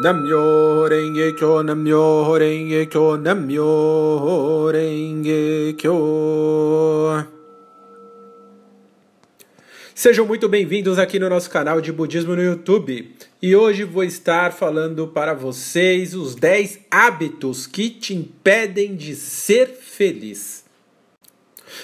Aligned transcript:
Namyo 0.00 0.88
Renge 0.88 1.34
Kyo, 1.34 1.62
Namyo 1.62 2.32
Renge 2.38 2.86
Kyo, 2.86 3.18
Namyo 3.18 4.72
Renge 4.72 5.74
Kyo. 5.76 7.26
Sejam 9.94 10.26
muito 10.26 10.48
bem-vindos 10.48 10.98
aqui 10.98 11.18
no 11.18 11.28
nosso 11.28 11.50
canal 11.50 11.82
de 11.82 11.92
Budismo 11.92 12.34
no 12.34 12.42
YouTube. 12.42 13.14
E 13.42 13.54
hoje 13.54 13.84
vou 13.84 14.02
estar 14.02 14.54
falando 14.54 15.06
para 15.06 15.34
vocês 15.34 16.14
os 16.14 16.34
10 16.34 16.78
hábitos 16.90 17.66
que 17.66 17.90
te 17.90 18.14
impedem 18.14 18.96
de 18.96 19.14
ser 19.14 19.66
feliz. 19.66 20.64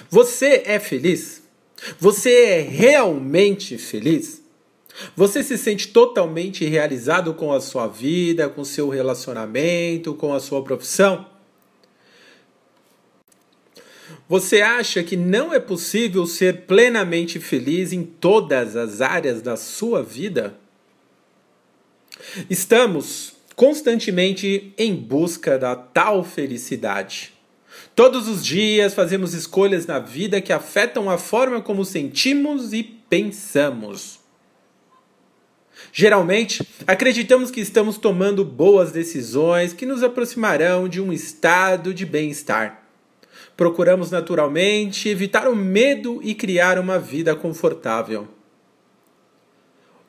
Você 0.09 0.63
é 0.65 0.79
feliz? 0.79 1.43
Você 2.01 2.31
é 2.31 2.61
realmente 2.63 3.77
feliz? 3.77 4.46
Você 5.15 5.43
se 5.43 5.59
sente 5.59 5.89
totalmente 5.89 6.65
realizado 6.65 7.35
com 7.35 7.53
a 7.53 7.61
sua 7.61 7.87
vida, 7.87 8.49
com 8.49 8.65
seu 8.65 8.89
relacionamento, 8.89 10.15
com 10.15 10.33
a 10.33 10.41
sua 10.41 10.63
profissão? 10.63 11.27
Você 14.29 14.61
acha 14.61 15.05
que 15.05 15.17
não 15.17 15.55
é 15.55 15.61
possível 15.61 16.27
ser 16.27 16.63
plenamente 16.63 17.39
feliz 17.39 17.93
em 17.93 18.03
todas 18.03 18.75
as 18.75 19.01
áreas 19.01 19.41
da 19.41 19.57
sua 19.57 20.03
vida? 20.03 20.59
Estamos 22.51 23.35
constantemente 23.55 24.75
em 24.77 24.95
busca 24.95 25.59
da 25.59 25.77
tal 25.77 26.25
felicidade. 26.25 27.33
Todos 27.95 28.29
os 28.29 28.45
dias 28.45 28.95
fazemos 28.95 29.33
escolhas 29.33 29.87
na 29.87 29.99
vida 29.99 30.41
que 30.41 30.53
afetam 30.53 31.09
a 31.09 31.19
forma 31.19 31.61
como 31.61 31.85
sentimos 31.85 32.73
e 32.73 32.83
pensamos. 32.83 34.26
Geralmente, 35.99 36.63
acreditamos 36.87 37.51
que 37.51 37.59
estamos 37.59 37.97
tomando 37.97 38.45
boas 38.45 38.93
decisões 38.93 39.73
que 39.73 39.87
nos 39.87 40.03
aproximarão 40.03 40.91
de 40.91 41.01
um 41.01 41.11
estado 41.11 41.95
de 41.95 42.05
bem-estar. 42.05 42.87
Procuramos 43.57 44.11
naturalmente 44.11 45.09
evitar 45.09 45.49
o 45.49 45.57
medo 45.57 46.21
e 46.23 46.35
criar 46.35 46.79
uma 46.79 46.99
vida 46.99 47.35
confortável. 47.35 48.29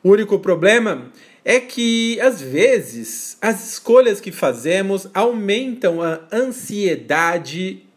O 0.03 0.09
único 0.09 0.37
problema 0.39 1.09
é 1.45 1.57
que, 1.57 2.19
às 2.19 2.41
vezes, 2.41 3.37
as 3.41 3.71
escolhas 3.71 4.19
que 4.19 4.33
fazemos 4.33 5.07
aumentam 5.13 6.01
a 6.01 6.19
ansiedade 6.33 7.87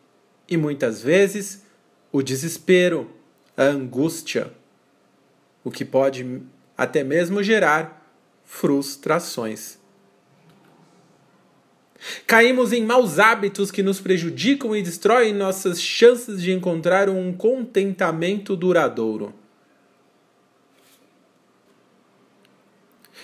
e 0.49 0.57
muitas 0.57 1.03
vezes 1.03 1.65
o 2.13 2.23
desespero, 2.23 3.11
a 3.57 3.65
angústia, 3.65 4.53
o 5.65 5.73
que 5.73 5.85
pode 5.85 6.41
até 6.81 7.05
mesmo 7.05 7.43
gerar 7.43 8.11
frustrações. 8.43 9.79
Caímos 12.27 12.73
em 12.73 12.87
maus 12.87 13.19
hábitos 13.19 13.71
que 13.71 13.83
nos 13.83 14.01
prejudicam 14.01 14.75
e 14.75 14.81
destroem 14.81 15.35
nossas 15.35 15.79
chances 15.79 16.41
de 16.41 16.53
encontrar 16.53 17.11
um 17.11 17.35
contentamento 17.35 18.57
duradouro. 18.57 19.35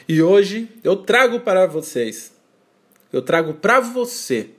E 0.07 0.21
hoje 0.21 0.69
eu 0.85 0.95
trago 0.95 1.41
para 1.41 1.67
vocês, 1.67 2.35
eu 3.11 3.23
trago 3.23 3.55
para 3.55 3.81
você 3.81 4.51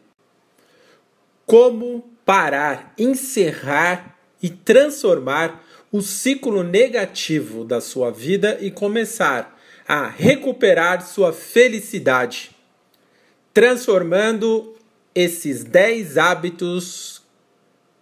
como 1.46 2.02
parar, 2.26 2.96
encerrar 2.98 4.18
e 4.42 4.50
transformar 4.50 5.64
o 5.92 6.02
ciclo 6.02 6.64
negativo 6.64 7.64
da 7.64 7.80
sua 7.80 8.12
vida 8.12 8.58
e 8.62 8.72
começar 8.72 9.58
a 9.88 10.08
recuperar 10.08 11.06
sua 11.06 11.32
felicidade 11.32 12.58
transformando 13.58 14.76
esses 15.16 15.64
10 15.64 16.16
hábitos 16.20 17.24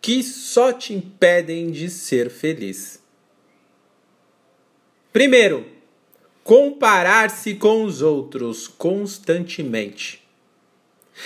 que 0.02 0.22
só 0.22 0.74
te 0.74 0.94
impedem 0.94 1.72
de 1.72 1.90
ser 1.90 2.30
feliz. 2.30 3.02
Primeiro, 5.14 5.66
comparar-se 6.44 7.56
com 7.56 7.86
os 7.86 8.02
outros 8.02 8.68
constantemente. 8.68 10.28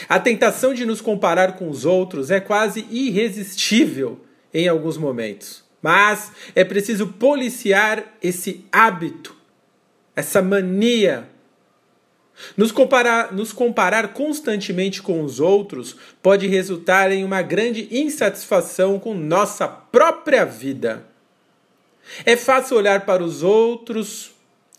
A 0.07 0.19
tentação 0.19 0.75
de 0.75 0.85
nos 0.85 1.01
comparar 1.01 1.57
com 1.57 1.67
os 1.67 1.83
outros 1.83 2.29
é 2.29 2.39
quase 2.39 2.85
irresistível 2.91 4.23
em 4.53 4.67
alguns 4.67 4.95
momentos, 4.95 5.63
mas 5.81 6.31
é 6.55 6.63
preciso 6.63 7.07
policiar 7.07 8.03
esse 8.21 8.65
hábito, 8.71 9.35
essa 10.15 10.41
mania 10.41 11.29
nos 12.55 12.71
comparar, 12.71 13.33
nos 13.33 13.51
comparar 13.51 14.13
constantemente 14.13 15.01
com 15.01 15.21
os 15.21 15.39
outros 15.39 15.95
pode 16.21 16.47
resultar 16.47 17.11
em 17.11 17.23
uma 17.23 17.41
grande 17.41 17.87
insatisfação 17.91 18.99
com 18.99 19.13
nossa 19.13 19.67
própria 19.67 20.45
vida. 20.45 21.05
É 22.25 22.35
fácil 22.35 22.77
olhar 22.77 23.05
para 23.05 23.23
os 23.23 23.43
outros 23.43 24.31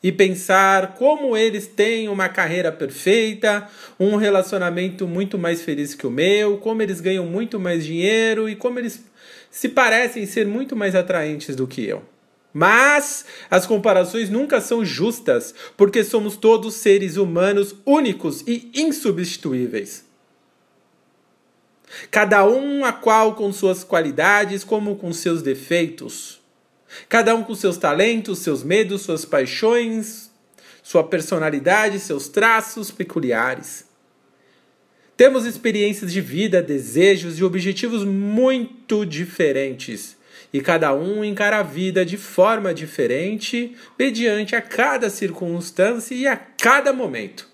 e 0.02 0.10
pensar 0.10 0.94
como 0.94 1.36
eles 1.36 1.66
têm 1.66 2.08
uma 2.08 2.28
carreira 2.28 2.72
perfeita, 2.72 3.68
um 3.98 4.16
relacionamento 4.16 5.06
muito 5.06 5.38
mais 5.38 5.62
feliz 5.62 5.94
que 5.94 6.06
o 6.06 6.10
meu, 6.10 6.56
como 6.58 6.80
eles 6.80 7.00
ganham 7.00 7.26
muito 7.26 7.60
mais 7.60 7.84
dinheiro 7.84 8.48
e 8.48 8.56
como 8.56 8.78
eles 8.78 9.04
se 9.50 9.68
parecem 9.68 10.26
ser 10.26 10.46
muito 10.46 10.76
mais 10.76 10.94
atraentes 10.94 11.56
do 11.56 11.66
que 11.66 11.84
eu. 11.84 12.04
Mas 12.52 13.24
as 13.50 13.66
comparações 13.66 14.28
nunca 14.28 14.60
são 14.60 14.84
justas, 14.84 15.54
porque 15.76 16.02
somos 16.02 16.36
todos 16.36 16.74
seres 16.74 17.16
humanos 17.16 17.74
únicos 17.86 18.42
e 18.46 18.70
insubstituíveis. 18.74 20.04
Cada 22.10 22.46
um 22.46 22.84
a 22.84 22.92
qual 22.92 23.34
com 23.34 23.52
suas 23.52 23.82
qualidades 23.82 24.64
como 24.64 24.96
com 24.96 25.12
seus 25.12 25.42
defeitos. 25.42 26.40
Cada 27.08 27.34
um 27.34 27.42
com 27.42 27.54
seus 27.54 27.76
talentos, 27.76 28.40
seus 28.40 28.62
medos, 28.62 29.02
suas 29.02 29.24
paixões, 29.24 30.30
sua 30.82 31.04
personalidade, 31.04 32.00
seus 32.00 32.28
traços 32.28 32.90
peculiares. 32.90 33.89
Temos 35.20 35.44
experiências 35.44 36.10
de 36.10 36.18
vida, 36.22 36.62
desejos 36.62 37.38
e 37.38 37.44
objetivos 37.44 38.06
muito 38.06 39.04
diferentes 39.04 40.16
e 40.50 40.62
cada 40.62 40.94
um 40.94 41.22
encara 41.22 41.58
a 41.58 41.62
vida 41.62 42.06
de 42.06 42.16
forma 42.16 42.72
diferente, 42.72 43.76
mediante 43.98 44.56
a 44.56 44.62
cada 44.62 45.10
circunstância 45.10 46.14
e 46.14 46.26
a 46.26 46.38
cada 46.38 46.90
momento. 46.94 47.46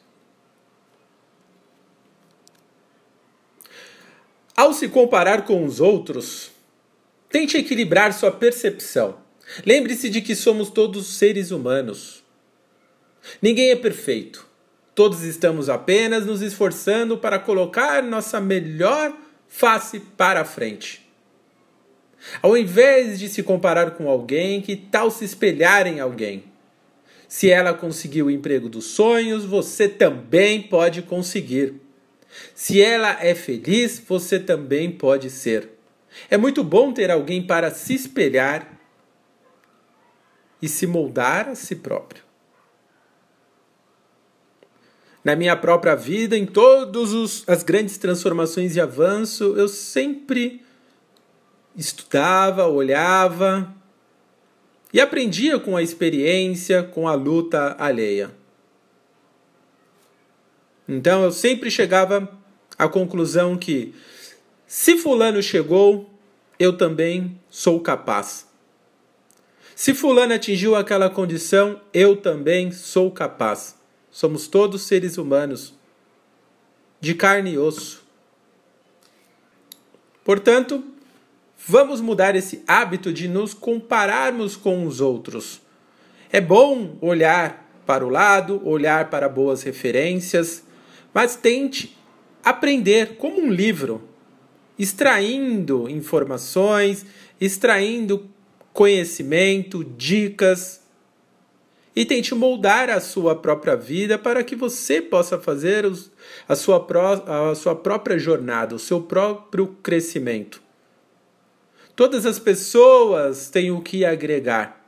Ao 4.57 4.73
se 4.73 4.89
comparar 4.89 5.45
com 5.45 5.65
os 5.65 5.81
outros, 5.81 6.53
tente 7.29 7.57
equilibrar 7.57 8.13
sua 8.13 8.31
percepção. 8.31 9.19
Lembre-se 9.65 10.09
de 10.09 10.21
que 10.21 10.37
somos 10.37 10.71
todos 10.71 11.17
seres 11.17 11.51
humanos. 11.51 12.23
Ninguém 13.43 13.71
é 13.71 13.77
perfeito. 13.77 14.46
Todos 14.97 15.25
estamos 15.25 15.69
apenas 15.69 16.25
nos 16.25 16.41
esforçando 16.41 17.19
para 17.19 17.39
colocar 17.39 18.03
nossa 18.03 18.41
melhor 18.41 19.15
face 19.47 20.01
para 20.01 20.41
a 20.41 20.45
frente. 20.47 21.07
Ao 22.41 22.57
invés 22.57 23.19
de 23.19 23.29
se 23.29 23.43
comparar 23.43 23.91
com 23.91 24.09
alguém, 24.09 24.63
que 24.63 24.75
tal 24.75 25.11
se 25.11 25.23
espelhar 25.23 25.87
em 25.87 26.01
alguém? 26.01 26.45
Se 27.29 27.51
ela 27.51 27.75
conseguiu 27.75 28.27
o 28.27 28.31
emprego 28.31 28.71
dos 28.71 28.87
sonhos, 28.87 29.45
você 29.45 29.87
também 29.87 30.63
pode 30.63 31.03
conseguir. 31.03 31.75
Se 32.55 32.81
ela 32.81 33.23
é 33.23 33.35
feliz, 33.35 33.99
você 33.99 34.41
também 34.41 34.91
pode 34.91 35.29
ser. 35.29 35.73
É 36.31 36.39
muito 36.39 36.65
bom 36.65 36.91
ter 36.91 37.11
alguém 37.11 37.47
para 37.47 37.71
se 37.71 37.95
espelhar 37.95 38.81
e 40.63 40.67
se 40.67 40.87
moldar 40.87 41.51
a 41.51 41.55
si 41.55 41.77
próprio. 41.77 42.26
Na 45.27 45.35
minha 45.35 45.57
própria 45.57 45.97
vida, 45.97 46.39
em 46.39 46.47
todas 46.47 47.43
as 47.49 47.65
grandes 47.65 47.99
transformações 47.99 48.77
e 48.77 48.81
avanço, 48.81 49.57
eu 49.57 49.67
sempre 49.67 50.63
estudava, 51.77 52.69
olhava 52.69 53.75
e 54.93 55.01
aprendia 55.01 55.59
com 55.59 55.77
a 55.77 55.83
experiência, 55.83 56.85
com 56.85 57.09
a 57.09 57.15
luta 57.15 57.75
alheia. 57.77 58.31
Então 60.89 61.25
eu 61.25 61.33
sempre 61.33 61.73
chegava 61.73 62.31
à 62.79 62.89
conclusão 62.89 63.59
que 63.59 63.97
se 64.65 64.97
Fulano 64.97 65.43
chegou, 65.43 66.09
eu 66.57 66.77
também 66.77 67.37
sou 67.51 67.81
capaz. 67.81 68.47
Se 69.75 69.93
Fulano 69.93 70.35
atingiu 70.35 70.77
aquela 70.77 71.11
condição, 71.11 71.81
eu 71.93 72.15
também 72.15 72.71
sou 72.71 73.11
capaz. 73.11 73.76
Somos 74.17 74.49
todos 74.49 74.83
seres 74.83 75.19
humanos, 75.19 75.75
de 77.01 77.15
carne 77.15 77.53
e 77.53 77.59
osso. 77.59 78.05
Portanto, 80.25 80.83
Vamos 81.69 82.01
mudar 82.01 82.37
esse 82.37 82.63
hábito 82.65 83.13
de 83.13 83.27
nos 83.27 83.53
compararmos 83.53 84.55
com 84.55 84.87
os 84.87 85.01
outros. 85.01 85.61
É 86.31 86.41
bom 86.41 86.97
olhar 87.01 87.69
para 87.85 88.07
o 88.07 88.09
lado, 88.09 88.61
olhar 88.65 89.11
para 89.11 89.29
boas 89.29 89.65
referências, 89.65 90.63
mas 91.13 91.35
tente 91.35 91.97
aprender 92.45 93.17
como 93.17 93.41
um 93.41 93.51
livro, 93.51 94.09
extraindo 94.79 95.91
informações, 95.91 97.05
extraindo 97.41 98.31
conhecimento, 98.73 99.83
dicas 99.83 100.86
e 101.97 102.05
tente 102.05 102.35
moldar 102.35 102.91
a 102.91 103.01
sua 103.01 103.35
própria 103.35 103.75
vida 103.75 104.19
para 104.19 104.45
que 104.45 104.55
você 104.55 105.01
possa 105.01 105.39
fazer 105.39 105.87
os, 105.87 106.13
a, 106.47 106.55
sua 106.55 106.79
pró, 106.79 107.15
a 107.27 107.55
sua 107.55 107.75
própria 107.75 108.19
jornada, 108.19 108.75
o 108.75 108.79
seu 108.79 109.01
próprio 109.01 109.69
crescimento. 109.83 110.63
Todas 111.97 112.27
as 112.27 112.39
pessoas 112.39 113.49
têm 113.49 113.71
o 113.71 113.81
que 113.81 114.05
agregar. 114.05 114.85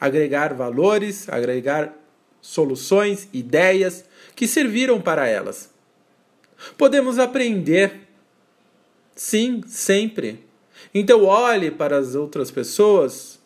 Agregar 0.00 0.54
valores, 0.54 1.28
agregar 1.28 1.92
soluções, 2.40 3.28
ideias 3.32 4.04
que 4.36 4.46
serviram 4.46 5.00
para 5.00 5.26
elas. 5.26 5.68
Podemos 6.78 7.18
aprender, 7.18 8.06
sim, 9.16 9.62
sempre. 9.66 10.44
Então, 10.94 11.24
olhe 11.24 11.72
para 11.72 11.96
as 11.96 12.14
outras 12.14 12.52
pessoas 12.52 13.40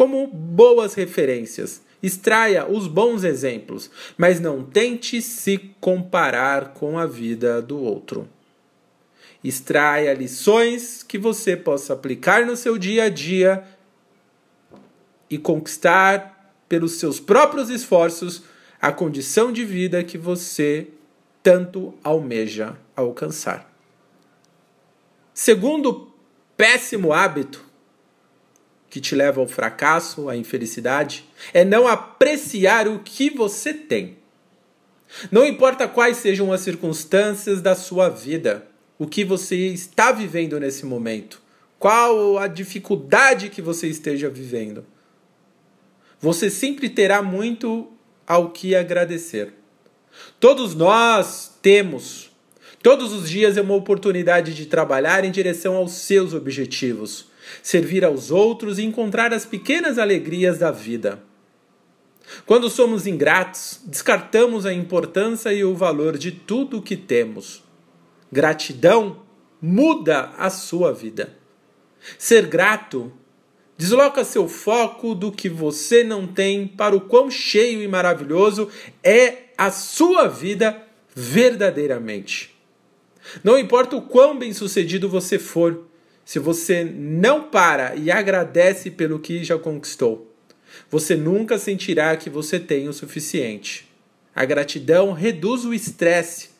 como 0.00 0.26
boas 0.26 0.94
referências. 0.94 1.82
Extraia 2.02 2.66
os 2.66 2.86
bons 2.86 3.22
exemplos, 3.22 3.90
mas 4.16 4.40
não 4.40 4.64
tente 4.64 5.20
se 5.20 5.58
comparar 5.78 6.72
com 6.72 6.98
a 6.98 7.04
vida 7.04 7.60
do 7.60 7.78
outro. 7.78 8.26
Extraia 9.44 10.14
lições 10.14 11.02
que 11.02 11.18
você 11.18 11.54
possa 11.54 11.92
aplicar 11.92 12.46
no 12.46 12.56
seu 12.56 12.78
dia 12.78 13.04
a 13.04 13.08
dia 13.10 13.62
e 15.28 15.36
conquistar 15.36 16.50
pelos 16.66 16.92
seus 16.92 17.20
próprios 17.20 17.68
esforços 17.68 18.44
a 18.80 18.90
condição 18.90 19.52
de 19.52 19.66
vida 19.66 20.02
que 20.02 20.16
você 20.16 20.88
tanto 21.42 21.92
almeja 22.02 22.74
alcançar. 22.96 23.70
Segundo 25.34 26.10
péssimo 26.56 27.12
hábito 27.12 27.68
que 28.90 29.00
te 29.00 29.14
leva 29.14 29.40
ao 29.40 29.46
fracasso, 29.46 30.28
à 30.28 30.36
infelicidade, 30.36 31.24
é 31.54 31.64
não 31.64 31.86
apreciar 31.86 32.88
o 32.88 32.98
que 32.98 33.30
você 33.30 33.72
tem. 33.72 34.18
Não 35.30 35.46
importa 35.46 35.86
quais 35.86 36.16
sejam 36.16 36.52
as 36.52 36.60
circunstâncias 36.60 37.62
da 37.62 37.76
sua 37.76 38.08
vida, 38.08 38.66
o 38.98 39.06
que 39.06 39.24
você 39.24 39.56
está 39.68 40.10
vivendo 40.10 40.58
nesse 40.58 40.84
momento, 40.84 41.40
qual 41.78 42.36
a 42.36 42.48
dificuldade 42.48 43.48
que 43.48 43.62
você 43.62 43.86
esteja 43.86 44.28
vivendo. 44.28 44.84
Você 46.20 46.50
sempre 46.50 46.88
terá 46.88 47.22
muito 47.22 47.92
ao 48.26 48.50
que 48.50 48.74
agradecer. 48.74 49.54
Todos 50.38 50.74
nós 50.74 51.52
temos, 51.62 52.30
todos 52.82 53.12
os 53.12 53.30
dias 53.30 53.56
é 53.56 53.62
uma 53.62 53.74
oportunidade 53.74 54.52
de 54.52 54.66
trabalhar 54.66 55.24
em 55.24 55.30
direção 55.30 55.76
aos 55.76 55.92
seus 55.92 56.34
objetivos 56.34 57.29
servir 57.62 58.04
aos 58.04 58.30
outros 58.30 58.78
e 58.78 58.84
encontrar 58.84 59.32
as 59.32 59.44
pequenas 59.44 59.98
alegrias 59.98 60.58
da 60.58 60.70
vida. 60.70 61.22
Quando 62.46 62.70
somos 62.70 63.06
ingratos, 63.06 63.80
descartamos 63.84 64.64
a 64.64 64.72
importância 64.72 65.52
e 65.52 65.64
o 65.64 65.74
valor 65.74 66.16
de 66.16 66.30
tudo 66.30 66.78
o 66.78 66.82
que 66.82 66.96
temos. 66.96 67.62
Gratidão 68.30 69.22
muda 69.60 70.30
a 70.38 70.48
sua 70.48 70.92
vida. 70.92 71.36
Ser 72.18 72.46
grato 72.46 73.12
desloca 73.76 74.24
seu 74.24 74.46
foco 74.46 75.14
do 75.14 75.32
que 75.32 75.48
você 75.48 76.04
não 76.04 76.26
tem 76.26 76.66
para 76.66 76.94
o 76.94 77.00
quão 77.00 77.30
cheio 77.30 77.82
e 77.82 77.88
maravilhoso 77.88 78.68
é 79.02 79.44
a 79.56 79.70
sua 79.70 80.28
vida 80.28 80.82
verdadeiramente. 81.14 82.54
Não 83.42 83.58
importa 83.58 83.96
o 83.96 84.02
quão 84.02 84.38
bem-sucedido 84.38 85.08
você 85.08 85.38
for, 85.38 85.86
se 86.30 86.38
você 86.38 86.84
não 86.84 87.42
para 87.42 87.96
e 87.96 88.08
agradece 88.08 88.88
pelo 88.88 89.18
que 89.18 89.42
já 89.42 89.58
conquistou, 89.58 90.32
você 90.88 91.16
nunca 91.16 91.58
sentirá 91.58 92.16
que 92.16 92.30
você 92.30 92.60
tem 92.60 92.88
o 92.88 92.92
suficiente. 92.92 93.90
A 94.32 94.44
gratidão 94.44 95.12
reduz 95.12 95.64
o 95.64 95.74
estresse, 95.74 96.50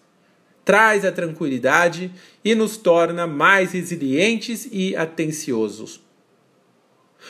traz 0.64 1.05
a 1.05 1.12
tranquilidade 1.12 2.11
e 2.44 2.52
nos 2.52 2.76
torna 2.76 3.28
mais 3.28 3.70
resilientes 3.70 4.69
e 4.72 4.96
atenciosos. 4.96 6.00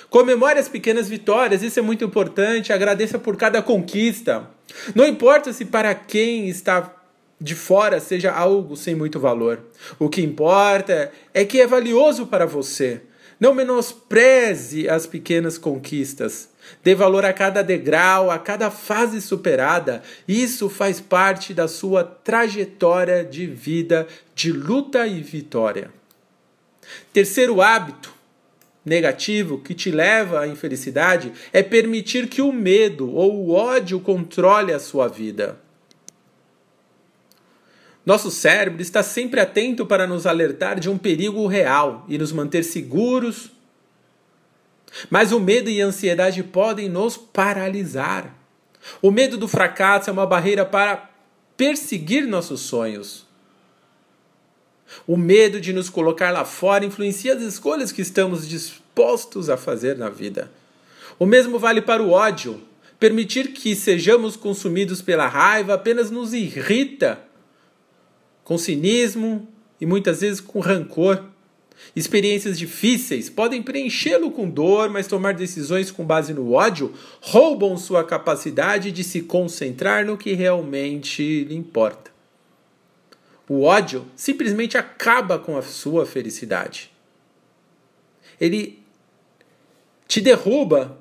Comemore 0.09 0.59
as 0.59 0.67
pequenas 0.67 1.11
vitórias, 1.11 1.63
isso 1.63 1.79
é 1.79 1.83
muito 1.83 2.07
importante. 2.07 2.73
Agradeça 2.73 3.19
por 3.19 3.37
cada 3.37 3.61
conquista. 3.61 4.49
Não 4.95 5.07
importa 5.07 5.53
se 5.53 5.67
para 5.67 5.95
quem 5.95 6.49
está 6.49 7.00
de 7.41 7.55
fora 7.55 7.99
seja 8.01 8.31
algo 8.31 8.77
sem 8.77 8.95
muito 8.95 9.19
valor. 9.19 9.61
O 9.99 10.09
que 10.09 10.21
importa 10.21 11.11
é 11.33 11.45
que 11.45 11.61
é 11.61 11.67
valioso 11.67 12.27
para 12.27 12.45
você. 12.45 13.01
Não 13.41 13.55
menospreze 13.55 14.87
as 14.87 15.07
pequenas 15.07 15.57
conquistas. 15.57 16.51
Dê 16.85 16.95
valor 16.95 17.25
a 17.25 17.33
cada 17.33 17.63
degrau, 17.63 18.31
a 18.31 18.39
cada 18.39 18.71
fase 18.71 19.23
superada. 19.23 20.03
Isso 20.29 20.69
faz 20.69 21.01
parte 21.01 21.55
da 21.55 21.67
sua 21.67 22.05
trajetória 22.05 23.25
de 23.25 23.47
vida 23.47 24.07
de 24.35 24.53
luta 24.53 25.07
e 25.07 25.23
vitória. 25.23 25.91
Terceiro 27.13 27.63
hábito 27.63 28.13
negativo 28.85 29.59
que 29.59 29.75
te 29.75 29.91
leva 29.91 30.41
à 30.41 30.47
infelicidade 30.47 31.33
é 31.53 31.63
permitir 31.63 32.29
que 32.29 32.43
o 32.43 32.53
medo 32.53 33.11
ou 33.11 33.35
o 33.37 33.53
ódio 33.53 34.01
controle 34.01 34.73
a 34.73 34.79
sua 34.79 35.09
vida. 35.09 35.59
Nosso 38.05 38.31
cérebro 38.31 38.81
está 38.81 39.03
sempre 39.03 39.41
atento 39.41 39.85
para 39.85 40.07
nos 40.07 40.27
alertar 40.27 40.81
de 40.81 40.89
um 40.89 40.97
perigo 40.97 41.47
real 41.47 42.05
e 42.09 42.17
nos 42.17 42.33
manter 42.33 42.65
seguros. 42.65 43.51
Mas 45.09 45.33
o 45.33 45.39
medo 45.39 45.69
e 45.69 45.81
a 45.81 45.87
ansiedade 45.87 46.43
podem 46.43 46.89
nos 46.89 47.17
paralisar. 47.17 48.35
O 49.03 49.11
medo 49.11 49.37
do 49.37 49.47
fracasso 49.47 50.09
é 50.09 50.13
uma 50.13 50.27
barreira 50.27 50.65
para 50.65 51.11
perseguir 51.57 52.27
nossos 52.27 52.63
sonhos. 52.63 53.27
O 55.07 55.17
medo 55.17 55.61
de 55.61 55.73
nos 55.73 55.89
colocar 55.89 56.31
lá 56.31 56.45
fora 56.45 56.85
influencia 56.85 57.35
as 57.35 57.43
escolhas 57.43 57.93
que 57.93 58.03
estamos 58.03 58.49
dispostos 58.49 59.49
a 59.49 59.57
fazer 59.57 59.97
na 59.97 60.09
vida. 60.09 60.51
O 61.19 61.27
mesmo 61.27 61.59
vale 61.59 61.83
para 61.83 62.03
o 62.03 62.11
ódio. 62.11 62.63
Permitir 62.99 63.53
que 63.53 63.77
sejamos 63.77 64.37
consumidos 64.37 65.01
pela 65.01 65.29
raiva 65.29 65.75
apenas 65.75 66.11
nos 66.11 66.33
irrita 66.35 67.30
com 68.51 68.59
cinismo 68.59 69.47
e 69.81 69.87
muitas 69.87 70.23
vezes 70.23 70.41
com 70.41 70.59
rancor. 70.59 71.25
Experiências 71.95 72.59
difíceis 72.59 73.31
podem 73.31 73.63
preenchê-lo 73.63 74.33
com 74.33 74.51
dor, 74.51 74.91
mas 74.91 75.07
tomar 75.07 75.35
decisões 75.35 75.93
com 75.93 76.05
base 76.05 76.35
no 76.35 76.55
ódio 76.55 76.93
roubam 77.21 77.77
sua 77.77 78.03
capacidade 78.03 78.91
de 78.91 79.05
se 79.05 79.21
concentrar 79.21 80.05
no 80.05 80.19
que 80.19 80.33
realmente 80.33 81.45
lhe 81.45 81.55
importa. 81.55 82.11
O 83.49 83.63
ódio 83.63 84.05
simplesmente 84.17 84.77
acaba 84.77 85.39
com 85.39 85.57
a 85.57 85.63
sua 85.63 86.05
felicidade. 86.05 86.91
Ele 88.41 88.83
te 90.09 90.21
derruba, 90.21 90.99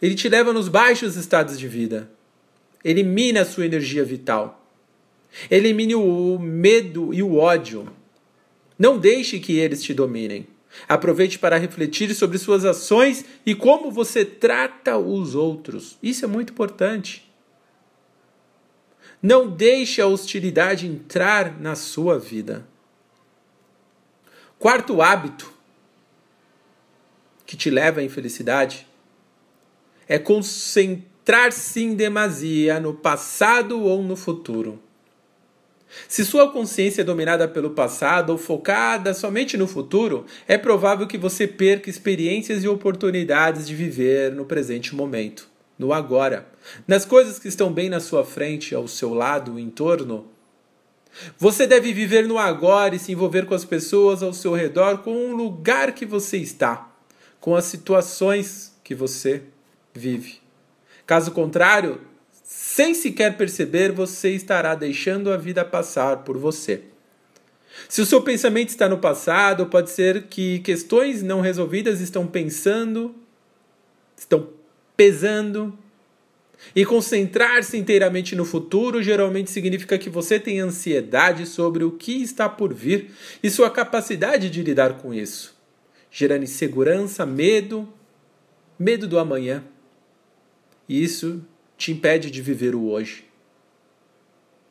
ele 0.00 0.14
te 0.14 0.28
leva 0.28 0.52
nos 0.52 0.68
baixos 0.68 1.16
estados 1.16 1.58
de 1.58 1.66
vida, 1.66 2.08
elimina 2.84 3.40
a 3.40 3.44
sua 3.44 3.66
energia 3.66 4.04
vital. 4.04 4.57
Elimine 5.50 5.94
o 5.94 6.38
medo 6.38 7.12
e 7.12 7.22
o 7.22 7.36
ódio. 7.36 7.88
Não 8.78 8.98
deixe 8.98 9.38
que 9.38 9.56
eles 9.58 9.82
te 9.82 9.92
dominem. 9.92 10.46
Aproveite 10.88 11.38
para 11.38 11.56
refletir 11.56 12.14
sobre 12.14 12.38
suas 12.38 12.64
ações 12.64 13.24
e 13.44 13.54
como 13.54 13.90
você 13.90 14.24
trata 14.24 14.96
os 14.96 15.34
outros. 15.34 15.98
Isso 16.02 16.24
é 16.24 16.28
muito 16.28 16.52
importante. 16.52 17.28
Não 19.20 19.48
deixe 19.50 20.00
a 20.00 20.06
hostilidade 20.06 20.86
entrar 20.86 21.60
na 21.60 21.74
sua 21.74 22.18
vida. 22.18 22.66
Quarto 24.58 25.02
hábito 25.02 25.52
que 27.44 27.56
te 27.56 27.70
leva 27.70 28.00
à 28.00 28.04
infelicidade 28.04 28.86
é 30.06 30.18
concentrar-se 30.18 31.82
em 31.82 31.94
demasia 31.94 32.78
no 32.78 32.94
passado 32.94 33.80
ou 33.82 34.02
no 34.02 34.16
futuro. 34.16 34.80
Se 36.06 36.24
sua 36.24 36.50
consciência 36.52 37.00
é 37.00 37.04
dominada 37.04 37.48
pelo 37.48 37.70
passado 37.70 38.30
ou 38.30 38.38
focada 38.38 39.14
somente 39.14 39.56
no 39.56 39.66
futuro, 39.66 40.26
é 40.46 40.58
provável 40.58 41.06
que 41.06 41.16
você 41.18 41.46
perca 41.46 41.88
experiências 41.88 42.62
e 42.62 42.68
oportunidades 42.68 43.66
de 43.66 43.74
viver 43.74 44.32
no 44.32 44.44
presente 44.44 44.94
momento, 44.94 45.48
no 45.78 45.92
agora, 45.92 46.46
nas 46.86 47.04
coisas 47.04 47.38
que 47.38 47.48
estão 47.48 47.72
bem 47.72 47.88
na 47.88 48.00
sua 48.00 48.24
frente, 48.24 48.74
ao 48.74 48.86
seu 48.86 49.14
lado, 49.14 49.58
em 49.58 49.70
torno. 49.70 50.26
Você 51.38 51.66
deve 51.66 51.92
viver 51.92 52.26
no 52.26 52.38
agora 52.38 52.94
e 52.94 52.98
se 52.98 53.12
envolver 53.12 53.46
com 53.46 53.54
as 53.54 53.64
pessoas 53.64 54.22
ao 54.22 54.32
seu 54.32 54.52
redor, 54.54 54.98
com 54.98 55.30
o 55.30 55.36
lugar 55.36 55.92
que 55.92 56.04
você 56.04 56.36
está, 56.36 56.92
com 57.40 57.56
as 57.56 57.64
situações 57.64 58.74
que 58.84 58.94
você 58.94 59.42
vive. 59.94 60.40
Caso 61.06 61.30
contrário, 61.30 62.02
sem 62.78 62.94
sequer 62.94 63.36
perceber, 63.36 63.90
você 63.90 64.30
estará 64.30 64.72
deixando 64.76 65.32
a 65.32 65.36
vida 65.36 65.64
passar 65.64 66.18
por 66.18 66.38
você. 66.38 66.82
Se 67.88 68.00
o 68.00 68.06
seu 68.06 68.22
pensamento 68.22 68.68
está 68.68 68.88
no 68.88 68.98
passado, 68.98 69.66
pode 69.66 69.90
ser 69.90 70.28
que 70.28 70.60
questões 70.60 71.20
não 71.20 71.40
resolvidas 71.40 72.00
estão 72.00 72.24
pensando, 72.24 73.16
estão 74.16 74.50
pesando. 74.96 75.76
E 76.72 76.86
concentrar-se 76.86 77.76
inteiramente 77.76 78.36
no 78.36 78.44
futuro 78.44 79.02
geralmente 79.02 79.50
significa 79.50 79.98
que 79.98 80.08
você 80.08 80.38
tem 80.38 80.60
ansiedade 80.60 81.46
sobre 81.46 81.82
o 81.82 81.90
que 81.90 82.22
está 82.22 82.48
por 82.48 82.72
vir 82.72 83.10
e 83.42 83.50
sua 83.50 83.72
capacidade 83.72 84.48
de 84.48 84.62
lidar 84.62 84.98
com 84.98 85.12
isso, 85.12 85.52
gerando 86.12 86.44
insegurança, 86.44 87.26
medo, 87.26 87.92
medo 88.78 89.08
do 89.08 89.18
amanhã. 89.18 89.64
E 90.88 91.02
isso 91.02 91.44
te 91.78 91.92
impede 91.92 92.30
de 92.30 92.42
viver 92.42 92.74
o 92.74 92.90
hoje. 92.90 93.24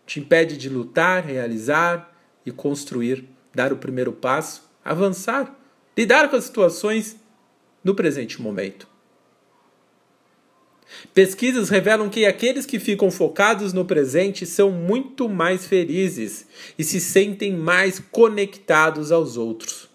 Te 0.05 0.19
impede 0.19 0.57
de 0.57 0.69
lutar, 0.69 1.25
realizar 1.25 2.13
e 2.45 2.51
construir, 2.51 3.25
dar 3.55 3.71
o 3.71 3.77
primeiro 3.77 4.11
passo, 4.11 4.69
avançar, 4.83 5.57
lidar 5.97 6.29
com 6.29 6.35
as 6.35 6.43
situações 6.43 7.15
no 7.83 7.95
presente 7.95 8.41
momento. 8.41 8.87
Pesquisas 11.13 11.69
revelam 11.69 12.09
que 12.09 12.25
aqueles 12.25 12.65
que 12.65 12.79
ficam 12.79 13.09
focados 13.09 13.73
no 13.73 13.85
presente 13.85 14.45
são 14.45 14.71
muito 14.71 15.27
mais 15.27 15.65
felizes 15.65 16.45
e 16.77 16.83
se 16.83 16.99
sentem 16.99 17.53
mais 17.53 17.99
conectados 17.99 19.11
aos 19.11 19.35
outros. 19.37 19.89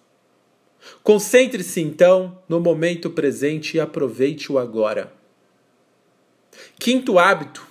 Concentre-se 1.03 1.81
então 1.81 2.39
no 2.49 2.61
momento 2.61 3.11
presente 3.11 3.77
e 3.77 3.81
aproveite 3.81 4.51
o 4.51 4.59
agora. 4.59 5.22
Quinto 6.79 7.19
hábito 7.19 7.67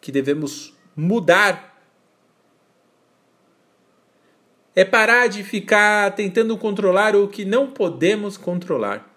que 0.00 0.12
devemos 0.12 0.74
mudar 0.96 1.74
é 4.74 4.84
parar 4.84 5.28
de 5.28 5.44
ficar 5.44 6.14
tentando 6.14 6.56
controlar 6.58 7.14
o 7.14 7.28
que 7.28 7.44
não 7.44 7.70
podemos 7.70 8.36
controlar. 8.36 9.10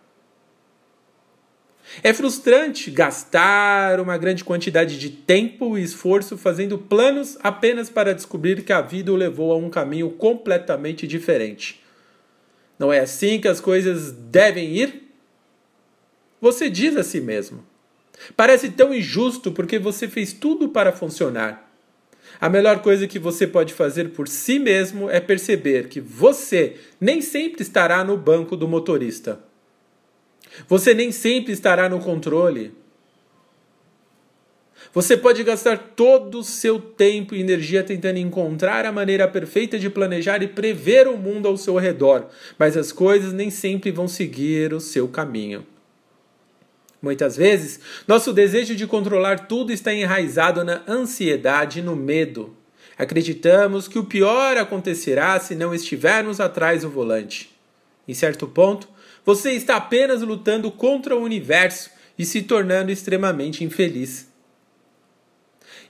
É 2.04 2.14
frustrante 2.14 2.92
gastar 2.92 4.00
uma 4.00 4.18
grande 4.18 4.44
quantidade 4.44 5.00
de 5.00 5.10
tempo 5.10 5.78
e 5.78 5.84
esforço 5.84 6.38
fazendo 6.38 6.78
planos 6.78 7.38
apenas 7.42 7.90
para 7.90 8.14
descobrir 8.14 8.64
que 8.64 8.74
a 8.74 8.82
vida 8.82 9.12
o 9.12 9.16
levou 9.16 9.52
a 9.52 9.58
um 9.58 9.70
caminho 9.70 10.10
completamente 10.12 11.08
diferente. 11.08 11.82
Não 12.78 12.92
é 12.94 13.00
assim 13.00 13.40
que 13.40 13.48
as 13.48 13.60
coisas 13.60 14.12
devem 14.12 14.76
ir? 14.76 15.04
Você 16.40 16.70
diz 16.70 16.96
a 16.96 17.04
si 17.04 17.20
mesmo. 17.20 17.66
Parece 18.36 18.70
tão 18.70 18.94
injusto 18.94 19.52
porque 19.52 19.80
você 19.80 20.08
fez 20.08 20.34
tudo 20.34 20.70
para 20.70 20.92
funcionar. 20.92 21.68
A 22.40 22.50
melhor 22.50 22.82
coisa 22.82 23.08
que 23.08 23.18
você 23.18 23.48
pode 23.48 23.74
fazer 23.74 24.10
por 24.10 24.28
si 24.28 24.60
mesmo 24.60 25.10
é 25.10 25.20
perceber 25.20 25.88
que 25.88 26.00
você 26.00 26.76
nem 27.00 27.22
sempre 27.22 27.64
estará 27.64 28.04
no 28.04 28.18
banco 28.18 28.56
do 28.56 28.68
motorista. 28.68 29.40
Você 30.68 30.94
nem 30.94 31.12
sempre 31.12 31.54
estará 31.54 31.90
no 31.90 32.00
controle. 32.00 32.74
Você 34.94 35.18
pode 35.18 35.44
gastar 35.44 35.78
todo 35.96 36.40
o 36.40 36.44
seu 36.44 36.80
tempo 36.80 37.36
e 37.36 37.40
energia 37.40 37.84
tentando 37.84 38.20
encontrar 38.20 38.86
a 38.86 38.92
maneira 38.92 39.28
perfeita 39.28 39.78
de 39.78 39.90
planejar 39.90 40.42
e 40.42 40.48
prever 40.48 41.08
o 41.08 41.18
mundo 41.18 41.48
ao 41.48 41.58
seu 41.58 41.76
redor, 41.78 42.28
mas 42.58 42.78
as 42.78 42.92
coisas 42.92 43.34
nem 43.34 43.50
sempre 43.50 43.92
vão 43.92 44.08
seguir 44.08 44.74
o 44.74 44.80
seu 44.80 45.08
caminho. 45.08 45.66
Muitas 47.02 47.38
vezes, 47.38 47.80
nosso 48.08 48.34
desejo 48.34 48.76
de 48.76 48.88
controlar 48.88 49.48
tudo 49.48 49.72
está 49.72 49.94
enraizado 49.94 50.64
na 50.64 50.82
ansiedade 50.88 51.80
e 51.80 51.84
no 51.84 51.96
medo. 51.96 52.56
Acreditamos 52.98 53.88
que 53.88 54.00
o 54.00 54.06
pior 54.06 54.58
acontecerá 54.58 55.40
se 55.40 55.56
não 55.56 55.74
estivermos 55.74 56.40
atrás 56.40 56.82
do 56.82 56.90
volante. 56.90 57.56
Em 58.08 58.14
certo 58.14 58.48
ponto, 58.48 58.90
você 59.24 59.52
está 59.52 59.76
apenas 59.76 60.22
lutando 60.22 60.72
contra 60.72 61.16
o 61.16 61.22
universo 61.22 61.92
e 62.18 62.26
se 62.26 62.42
tornando 62.42 62.92
extremamente 62.92 63.64
infeliz. 63.64 64.28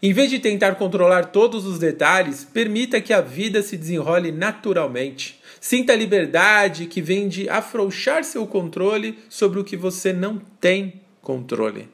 Em 0.02 0.14
vez 0.14 0.30
de 0.30 0.40
tentar 0.40 0.76
controlar 0.76 1.28
todos 1.28 1.66
os 1.66 1.80
detalhes, 1.80 2.44
permita 2.44 3.02
que 3.02 3.14
a 3.14 3.22
vida 3.22 3.62
se 3.62 3.78
desenrole 3.78 4.32
naturalmente. 4.32 5.40
Sinta 5.68 5.92
a 5.92 5.96
liberdade 5.98 6.86
que 6.86 7.02
vem 7.02 7.28
de 7.28 7.50
afrouxar 7.50 8.24
seu 8.24 8.48
controle 8.48 9.20
sobre 9.28 9.60
o 9.60 9.66
que 9.66 9.76
você 9.76 10.14
não 10.14 10.40
tem 10.62 11.02
controle. 11.22 11.90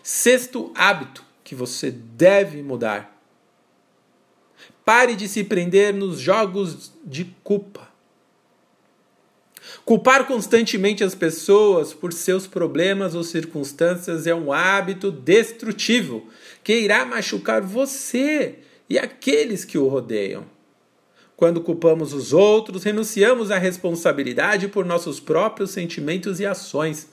Sexto 0.00 0.70
hábito 0.72 1.24
que 1.42 1.56
você 1.56 1.90
deve 1.90 2.62
mudar. 2.62 3.20
Pare 4.84 5.16
de 5.16 5.26
se 5.26 5.42
prender 5.42 5.92
nos 5.92 6.20
jogos 6.20 6.92
de 7.04 7.24
culpa. 7.42 7.88
Culpar 9.84 10.24
constantemente 10.28 11.02
as 11.02 11.16
pessoas 11.16 11.92
por 11.92 12.12
seus 12.12 12.46
problemas 12.46 13.16
ou 13.16 13.24
circunstâncias 13.24 14.24
é 14.24 14.32
um 14.32 14.52
hábito 14.52 15.10
destrutivo 15.10 16.28
que 16.62 16.78
irá 16.78 17.04
machucar 17.04 17.60
você 17.60 18.60
e 18.88 19.00
aqueles 19.00 19.64
que 19.64 19.76
o 19.76 19.88
rodeiam. 19.88 20.54
Quando 21.36 21.60
culpamos 21.60 22.14
os 22.14 22.32
outros, 22.32 22.82
renunciamos 22.82 23.50
à 23.50 23.58
responsabilidade 23.58 24.68
por 24.68 24.86
nossos 24.86 25.20
próprios 25.20 25.70
sentimentos 25.70 26.40
e 26.40 26.46
ações. 26.46 27.08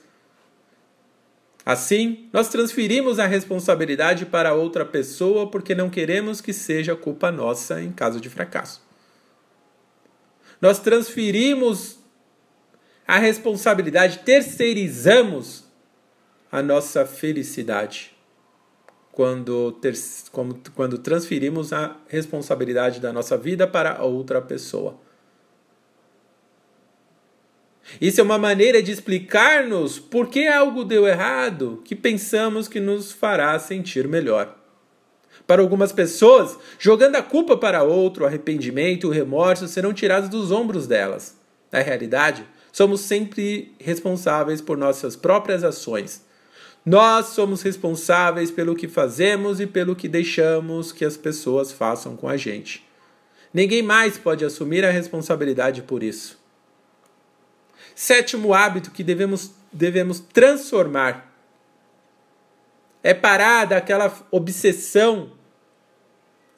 Assim, 1.66 2.30
nós 2.32 2.48
transferimos 2.48 3.20
a 3.20 3.26
responsabilidade 3.26 4.26
para 4.26 4.54
outra 4.54 4.86
pessoa 4.86 5.50
porque 5.50 5.76
não 5.76 5.90
queremos 5.90 6.40
que 6.40 6.54
seja 6.54 6.96
culpa 6.96 7.32
nossa 7.32 7.82
em 7.82 7.92
caso 7.92 8.22
de 8.22 8.30
fracasso. 8.30 8.82
Nós 10.62 10.80
transferimos 10.80 12.00
a 13.06 13.18
responsabilidade, 13.18 14.20
terceirizamos 14.20 15.66
a 16.50 16.62
nossa 16.62 17.06
felicidade 17.06 18.13
quando, 19.14 19.72
ter, 19.74 19.94
quando 20.76 20.98
transferimos 20.98 21.72
a 21.72 21.96
responsabilidade 22.08 23.00
da 23.00 23.14
nossa 23.14 23.38
vida 23.38 23.68
para 23.68 24.04
outra 24.04 24.42
pessoa. 24.42 25.00
Isso 28.02 28.20
é 28.20 28.24
uma 28.24 28.40
maneira 28.40 28.82
de 28.82 28.92
explicar-nos 28.92 30.00
por 30.00 30.30
que 30.30 30.48
algo 30.48 30.84
deu 30.84 31.08
errado 31.08 31.82
que 31.86 31.96
pensamos 31.96 32.68
que 32.68 32.80
nos 32.80 33.12
fará 33.12 33.58
sentir 33.60 34.08
melhor. 34.08 34.58
Para 35.46 35.62
algumas 35.62 35.92
pessoas, 35.92 36.58
jogando 36.80 37.16
a 37.16 37.22
culpa 37.22 37.56
para 37.56 37.84
outro, 37.84 38.24
o 38.24 38.28
arrependimento 38.28 39.06
e 39.06 39.08
o 39.08 39.12
remorso 39.12 39.68
serão 39.68 39.94
tirados 39.94 40.30
dos 40.30 40.52
ombros 40.52 40.88
delas. 40.88 41.38
Na 41.72 41.80
realidade, 41.80 42.48
somos 42.72 43.02
sempre 43.02 43.76
responsáveis 43.80 44.60
por 44.60 44.76
nossas 44.76 45.16
próprias 45.16 45.64
ações. 45.64 46.26
Nós 46.86 47.28
somos 47.28 47.62
responsáveis 47.62 48.52
pelo 48.52 48.76
que 48.76 48.88
fazemos 48.88 49.62
e 49.62 49.68
pelo 49.68 49.96
que 49.96 50.08
deixamos 50.08 50.92
que 50.92 51.06
as 51.06 51.16
pessoas 51.16 51.72
façam 51.72 52.18
com 52.18 52.28
a 52.28 52.36
gente. 52.36 52.86
Ninguém 53.54 53.82
mais 53.82 54.18
pode 54.18 54.44
assumir 54.44 54.84
a 54.84 54.92
responsabilidade 54.92 55.84
por 55.84 56.04
isso. 56.04 56.42
Sétimo 57.96 58.54
hábito 58.54 58.92
que 58.92 59.04
devemos, 59.04 59.52
devemos 59.72 60.20
transformar 60.20 61.32
é 63.04 63.14
parar 63.14 63.66
daquela 63.66 64.12
obsessão 64.32 65.32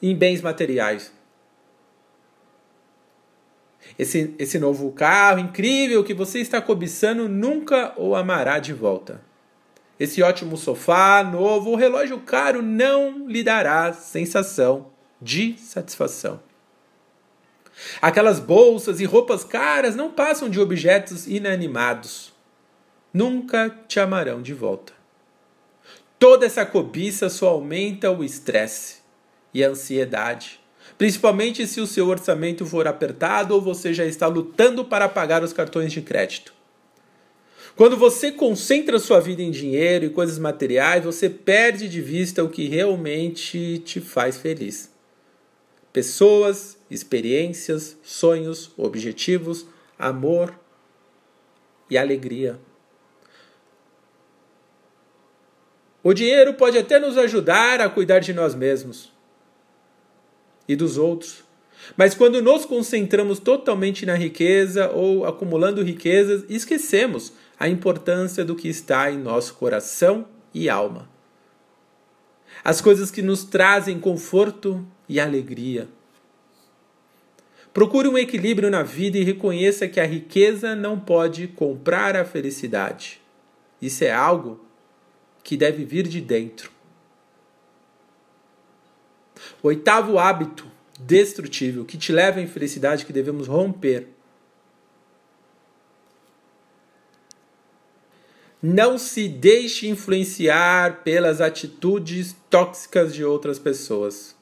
em 0.00 0.16
bens 0.16 0.40
materiais. 0.40 1.12
Esse, 3.98 4.34
esse 4.38 4.58
novo 4.58 4.90
carro 4.92 5.40
incrível 5.40 6.04
que 6.04 6.14
você 6.14 6.38
está 6.38 6.60
cobiçando 6.60 7.28
nunca 7.28 7.92
o 7.96 8.14
amará 8.14 8.58
de 8.58 8.72
volta. 8.72 9.25
Esse 9.98 10.22
ótimo 10.22 10.56
sofá 10.56 11.22
novo, 11.22 11.70
o 11.70 11.76
relógio 11.76 12.20
caro 12.20 12.60
não 12.62 13.26
lhe 13.26 13.42
dará 13.42 13.92
sensação 13.92 14.88
de 15.20 15.56
satisfação. 15.58 16.40
Aquelas 18.00 18.38
bolsas 18.38 19.00
e 19.00 19.04
roupas 19.04 19.44
caras 19.44 19.96
não 19.96 20.10
passam 20.10 20.48
de 20.48 20.60
objetos 20.60 21.26
inanimados. 21.26 22.32
Nunca 23.12 23.74
te 23.88 23.98
amarão 23.98 24.42
de 24.42 24.52
volta. 24.52 24.92
Toda 26.18 26.46
essa 26.46 26.64
cobiça 26.64 27.28
só 27.28 27.48
aumenta 27.48 28.10
o 28.10 28.24
estresse 28.24 28.98
e 29.52 29.64
a 29.64 29.68
ansiedade 29.68 30.60
principalmente 30.98 31.66
se 31.66 31.80
o 31.80 31.86
seu 31.86 32.08
orçamento 32.08 32.64
for 32.64 32.86
apertado 32.86 33.54
ou 33.54 33.60
você 33.60 33.92
já 33.92 34.04
está 34.04 34.26
lutando 34.26 34.84
para 34.84 35.08
pagar 35.08 35.42
os 35.42 35.52
cartões 35.52 35.92
de 35.92 36.00
crédito. 36.00 36.54
Quando 37.76 37.94
você 37.94 38.32
concentra 38.32 38.98
sua 38.98 39.20
vida 39.20 39.42
em 39.42 39.50
dinheiro 39.50 40.06
e 40.06 40.10
coisas 40.10 40.38
materiais, 40.38 41.04
você 41.04 41.28
perde 41.28 41.90
de 41.90 42.00
vista 42.00 42.42
o 42.42 42.48
que 42.48 42.66
realmente 42.66 43.78
te 43.80 44.00
faz 44.00 44.38
feliz. 44.38 44.90
Pessoas, 45.92 46.78
experiências, 46.90 47.98
sonhos, 48.02 48.70
objetivos, 48.78 49.66
amor 49.98 50.58
e 51.90 51.98
alegria. 51.98 52.58
O 56.02 56.14
dinheiro 56.14 56.54
pode 56.54 56.78
até 56.78 56.98
nos 56.98 57.18
ajudar 57.18 57.82
a 57.82 57.90
cuidar 57.90 58.20
de 58.20 58.32
nós 58.32 58.54
mesmos 58.54 59.12
e 60.66 60.74
dos 60.74 60.96
outros. 60.96 61.44
Mas 61.94 62.14
quando 62.14 62.40
nos 62.40 62.64
concentramos 62.64 63.38
totalmente 63.38 64.06
na 64.06 64.14
riqueza 64.14 64.90
ou 64.92 65.26
acumulando 65.26 65.82
riquezas, 65.82 66.42
esquecemos 66.48 67.34
a 67.58 67.68
importância 67.68 68.44
do 68.44 68.54
que 68.54 68.68
está 68.68 69.10
em 69.10 69.18
nosso 69.18 69.54
coração 69.54 70.26
e 70.52 70.68
alma. 70.68 71.08
As 72.64 72.80
coisas 72.80 73.10
que 73.10 73.22
nos 73.22 73.44
trazem 73.44 73.98
conforto 73.98 74.86
e 75.08 75.20
alegria. 75.20 75.88
Procure 77.72 78.08
um 78.08 78.16
equilíbrio 78.16 78.70
na 78.70 78.82
vida 78.82 79.18
e 79.18 79.22
reconheça 79.22 79.86
que 79.86 80.00
a 80.00 80.06
riqueza 80.06 80.74
não 80.74 80.98
pode 80.98 81.46
comprar 81.48 82.16
a 82.16 82.24
felicidade. 82.24 83.20
Isso 83.80 84.02
é 84.02 84.10
algo 84.10 84.64
que 85.44 85.56
deve 85.56 85.84
vir 85.84 86.08
de 86.08 86.20
dentro. 86.20 86.70
Oitavo 89.62 90.18
hábito 90.18 90.66
destrutível 90.98 91.84
que 91.84 91.98
te 91.98 92.12
leva 92.12 92.40
à 92.40 92.42
infelicidade 92.42 93.04
que 93.04 93.12
devemos 93.12 93.46
romper. 93.46 94.08
Não 98.68 98.98
se 98.98 99.28
deixe 99.28 99.86
influenciar 99.86 101.04
pelas 101.04 101.40
atitudes 101.40 102.34
tóxicas 102.50 103.14
de 103.14 103.24
outras 103.24 103.60
pessoas. 103.60 104.34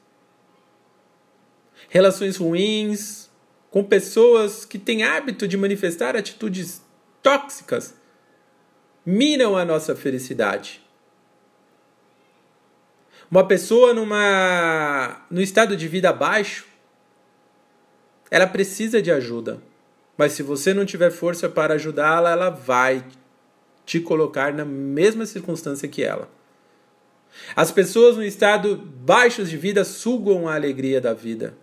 Relações 1.89 2.35
ruins 2.35 3.29
com 3.69 3.83
pessoas 3.83 4.65
que 4.65 4.79
têm 4.79 5.03
hábito 5.03 5.47
de 5.47 5.55
manifestar 5.55 6.15
atitudes 6.15 6.81
tóxicas 7.21 7.93
minam 9.05 9.55
a 9.55 9.63
nossa 9.63 9.95
felicidade. 9.95 10.81
Uma 13.29 13.47
pessoa 13.47 13.93
numa 13.93 15.23
no 15.29 15.39
estado 15.39 15.77
de 15.77 15.87
vida 15.87 16.11
baixo, 16.11 16.65
ela 18.31 18.47
precisa 18.47 18.99
de 19.03 19.11
ajuda. 19.11 19.61
Mas 20.17 20.31
se 20.31 20.41
você 20.41 20.73
não 20.73 20.83
tiver 20.83 21.11
força 21.11 21.47
para 21.47 21.75
ajudá-la, 21.75 22.31
ela 22.31 22.49
vai 22.49 23.05
te 23.85 23.99
colocar 23.99 24.53
na 24.53 24.65
mesma 24.65 25.25
circunstância 25.25 25.87
que 25.87 26.03
ela. 26.03 26.29
As 27.55 27.71
pessoas 27.71 28.15
no 28.15 28.23
estado 28.23 28.75
baixo 28.75 29.43
de 29.43 29.57
vida 29.57 29.83
sugam 29.83 30.47
a 30.47 30.55
alegria 30.55 30.99
da 30.99 31.13
vida. 31.13 31.55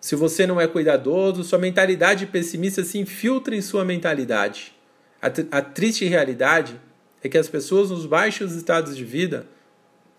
Se 0.00 0.14
você 0.14 0.46
não 0.46 0.60
é 0.60 0.66
cuidadoso, 0.66 1.44
sua 1.44 1.58
mentalidade 1.58 2.26
pessimista 2.26 2.84
se 2.84 2.98
infiltra 2.98 3.54
em 3.54 3.60
sua 3.60 3.84
mentalidade. 3.84 4.74
A, 5.20 5.26
a 5.58 5.62
triste 5.62 6.06
realidade 6.06 6.80
é 7.22 7.28
que 7.28 7.36
as 7.36 7.48
pessoas 7.48 7.90
nos 7.90 8.06
baixos 8.06 8.52
estados 8.52 8.96
de 8.96 9.04
vida 9.04 9.46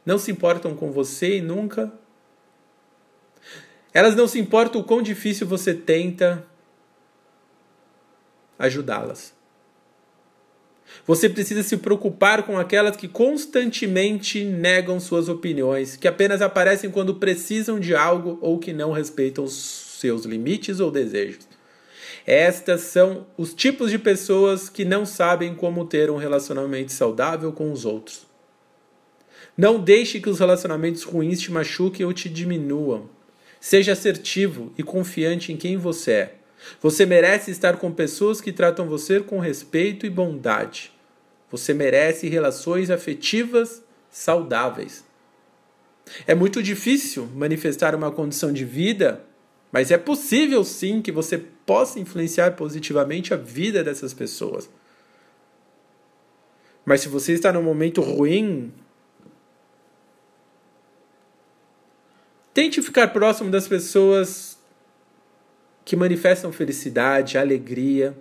não 0.06 0.18
se 0.18 0.32
importam 0.32 0.76
com 0.76 0.92
você 0.92 1.38
e 1.38 1.42
nunca. 1.42 1.92
Elas 3.94 4.16
não 4.16 4.28
se 4.28 4.40
importam 4.40 4.82
o 4.82 4.84
quão 4.84 5.02
difícil 5.02 5.48
você 5.48 5.74
tenta 5.74 6.46
ajudá-las. 8.58 9.34
Você 11.06 11.28
precisa 11.28 11.64
se 11.64 11.78
preocupar 11.78 12.44
com 12.44 12.58
aquelas 12.58 12.96
que 12.96 13.08
constantemente 13.08 14.44
negam 14.44 15.00
suas 15.00 15.28
opiniões, 15.30 15.96
que 15.96 16.08
apenas 16.08 16.42
aparecem 16.42 16.90
quando 16.92 17.16
precisam 17.16 17.80
de 17.80 17.96
algo 17.96 18.38
ou 18.42 18.60
que 18.60 18.72
não 18.72 18.92
respeitam 18.92 19.48
seus 19.48 20.26
limites 20.26 20.80
ou 20.80 20.92
desejos. 20.92 21.48
Estas 22.26 22.82
são 22.82 23.26
os 23.36 23.54
tipos 23.54 23.90
de 23.90 23.98
pessoas 23.98 24.70
que 24.70 24.86
não 24.86 25.06
sabem 25.06 25.56
como 25.56 25.86
ter 25.86 26.12
um 26.12 26.18
relacionamento 26.18 26.92
saudável 26.92 27.52
com 27.52 27.72
os 27.72 27.84
outros. 27.84 28.28
Não 29.58 29.80
deixe 29.80 30.20
que 30.20 30.30
os 30.30 30.40
relacionamentos 30.40 31.04
ruins 31.04 31.42
te 31.42 31.52
machuquem 31.52 32.06
ou 32.06 32.14
te 32.14 32.30
diminuam. 32.30 33.10
Seja 33.60 33.92
assertivo 33.94 34.72
e 34.78 34.84
confiante 34.84 35.52
em 35.52 35.58
quem 35.58 35.78
você 35.78 36.12
é. 36.12 36.36
Você 36.82 37.06
merece 37.06 37.52
estar 37.52 37.78
com 37.78 37.92
pessoas 37.92 38.42
que 38.42 38.52
tratam 38.52 38.88
você 38.88 39.20
com 39.20 39.40
respeito 39.40 40.06
e 40.06 40.10
bondade. 40.10 40.92
Você 41.50 41.74
merece 41.74 42.30
relações 42.30 42.90
afetivas 42.90 43.84
saudáveis. 44.10 45.04
É 46.26 46.34
muito 46.34 46.62
difícil 46.62 47.28
manifestar 47.34 47.96
uma 47.96 48.12
condição 48.12 48.52
de 48.52 48.66
vida, 48.66 49.24
mas 49.72 49.92
é 49.92 49.98
possível 49.98 50.64
sim 50.64 51.02
que 51.02 51.12
você 51.12 51.38
possa 51.38 52.00
influenciar 52.00 52.52
positivamente 52.52 53.34
a 53.34 53.38
vida 53.38 53.84
dessas 53.84 54.14
pessoas. 54.14 54.70
Mas 56.86 57.02
se 57.02 57.10
você 57.10 57.34
está 57.34 57.54
num 57.54 57.62
momento 57.62 58.02
ruim, 58.02 58.74
Tente 62.54 62.82
ficar 62.82 63.08
próximo 63.10 63.50
das 63.50 63.68
pessoas 63.68 64.51
que 65.84 65.96
manifestam 65.96 66.52
felicidade, 66.52 67.38
alegria. 67.38 68.16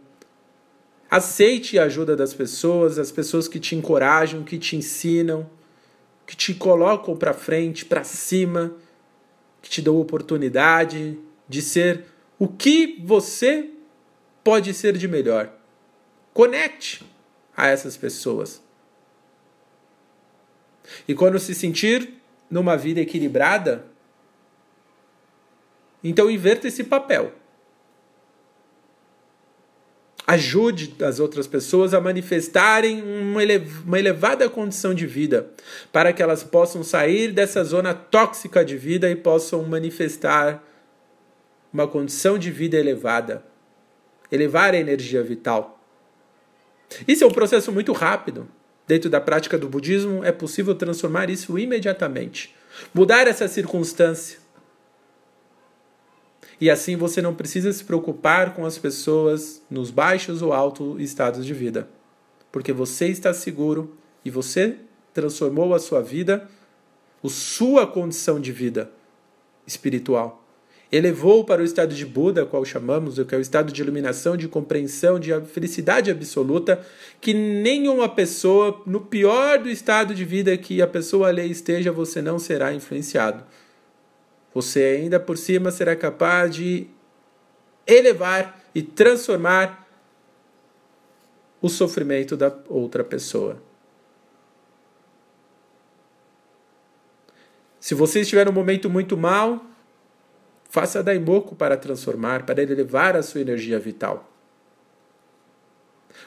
Aceite 1.10 1.78
a 1.78 1.84
ajuda 1.84 2.16
das 2.16 2.32
pessoas, 2.32 2.98
as 2.98 3.10
pessoas 3.10 3.48
que 3.48 3.58
te 3.58 3.74
encorajam, 3.74 4.44
que 4.44 4.58
te 4.58 4.76
ensinam, 4.76 5.48
que 6.26 6.36
te 6.36 6.54
colocam 6.54 7.16
para 7.16 7.32
frente, 7.32 7.84
para 7.84 8.04
cima, 8.04 8.72
que 9.60 9.68
te 9.68 9.82
dão 9.82 9.96
oportunidade 9.96 11.18
de 11.48 11.60
ser 11.60 12.04
o 12.38 12.46
que 12.48 13.02
você 13.04 13.70
pode 14.42 14.72
ser 14.72 14.96
de 14.96 15.08
melhor. 15.08 15.52
Conecte 16.32 17.04
a 17.56 17.66
essas 17.66 17.96
pessoas. 17.96 18.62
E 21.06 21.14
quando 21.14 21.38
se 21.38 21.54
sentir 21.54 22.14
numa 22.48 22.76
vida 22.76 23.00
equilibrada, 23.00 23.86
então 26.02 26.30
inverta 26.30 26.68
esse 26.68 26.84
papel. 26.84 27.39
Ajude 30.30 30.94
as 31.02 31.18
outras 31.18 31.48
pessoas 31.48 31.92
a 31.92 32.00
manifestarem 32.00 33.02
uma 33.02 33.98
elevada 33.98 34.48
condição 34.48 34.94
de 34.94 35.04
vida, 35.04 35.50
para 35.90 36.12
que 36.12 36.22
elas 36.22 36.44
possam 36.44 36.84
sair 36.84 37.32
dessa 37.32 37.64
zona 37.64 37.92
tóxica 37.92 38.64
de 38.64 38.76
vida 38.76 39.10
e 39.10 39.16
possam 39.16 39.64
manifestar 39.64 40.62
uma 41.72 41.88
condição 41.88 42.38
de 42.38 42.48
vida 42.48 42.76
elevada, 42.76 43.44
elevar 44.30 44.72
a 44.72 44.78
energia 44.78 45.20
vital. 45.20 45.82
Isso 47.08 47.24
é 47.24 47.26
um 47.26 47.32
processo 47.32 47.72
muito 47.72 47.92
rápido. 47.92 48.46
Dentro 48.86 49.10
da 49.10 49.20
prática 49.20 49.58
do 49.58 49.68
budismo, 49.68 50.24
é 50.24 50.30
possível 50.30 50.76
transformar 50.76 51.28
isso 51.28 51.58
imediatamente. 51.58 52.54
Mudar 52.94 53.26
essa 53.26 53.48
circunstância 53.48 54.38
e 56.60 56.68
assim 56.68 56.94
você 56.94 57.22
não 57.22 57.34
precisa 57.34 57.72
se 57.72 57.82
preocupar 57.82 58.54
com 58.54 58.66
as 58.66 58.76
pessoas 58.76 59.62
nos 59.70 59.90
baixos 59.90 60.42
ou 60.42 60.52
altos 60.52 61.00
estados 61.00 61.46
de 61.46 61.54
vida, 61.54 61.88
porque 62.52 62.72
você 62.72 63.06
está 63.06 63.32
seguro 63.32 63.96
e 64.24 64.30
você 64.30 64.76
transformou 65.14 65.74
a 65.74 65.78
sua 65.78 66.02
vida, 66.02 66.48
a 67.24 67.28
sua 67.28 67.86
condição 67.86 68.38
de 68.38 68.52
vida 68.52 68.90
espiritual. 69.66 70.36
Elevou 70.92 71.44
para 71.44 71.62
o 71.62 71.64
estado 71.64 71.94
de 71.94 72.04
Buda, 72.04 72.44
qual 72.44 72.64
chamamos, 72.64 73.14
que 73.22 73.34
é 73.34 73.38
o 73.38 73.40
estado 73.40 73.72
de 73.72 73.80
iluminação, 73.80 74.36
de 74.36 74.48
compreensão, 74.48 75.20
de 75.20 75.30
felicidade 75.42 76.10
absoluta, 76.10 76.84
que 77.20 77.32
nenhuma 77.32 78.08
pessoa, 78.08 78.82
no 78.84 79.00
pior 79.00 79.60
do 79.60 79.70
estado 79.70 80.12
de 80.12 80.24
vida 80.24 80.56
que 80.58 80.82
a 80.82 80.88
pessoa 80.88 81.28
ali 81.28 81.48
esteja, 81.48 81.92
você 81.92 82.20
não 82.20 82.40
será 82.40 82.74
influenciado 82.74 83.44
você 84.52 84.98
ainda 85.00 85.20
por 85.20 85.38
cima 85.38 85.70
será 85.70 85.94
capaz 85.94 86.54
de 86.54 86.88
elevar 87.86 88.60
e 88.74 88.82
transformar 88.82 89.88
o 91.60 91.68
sofrimento 91.68 92.36
da 92.36 92.52
outra 92.68 93.04
pessoa. 93.04 93.62
Se 97.78 97.94
você 97.94 98.20
estiver 98.20 98.46
num 98.46 98.52
momento 98.52 98.90
muito 98.90 99.16
mal, 99.16 99.64
faça 100.68 101.02
daimoku 101.02 101.54
para 101.54 101.76
transformar, 101.76 102.44
para 102.44 102.62
elevar 102.62 103.16
a 103.16 103.22
sua 103.22 103.40
energia 103.40 103.78
vital. 103.78 104.30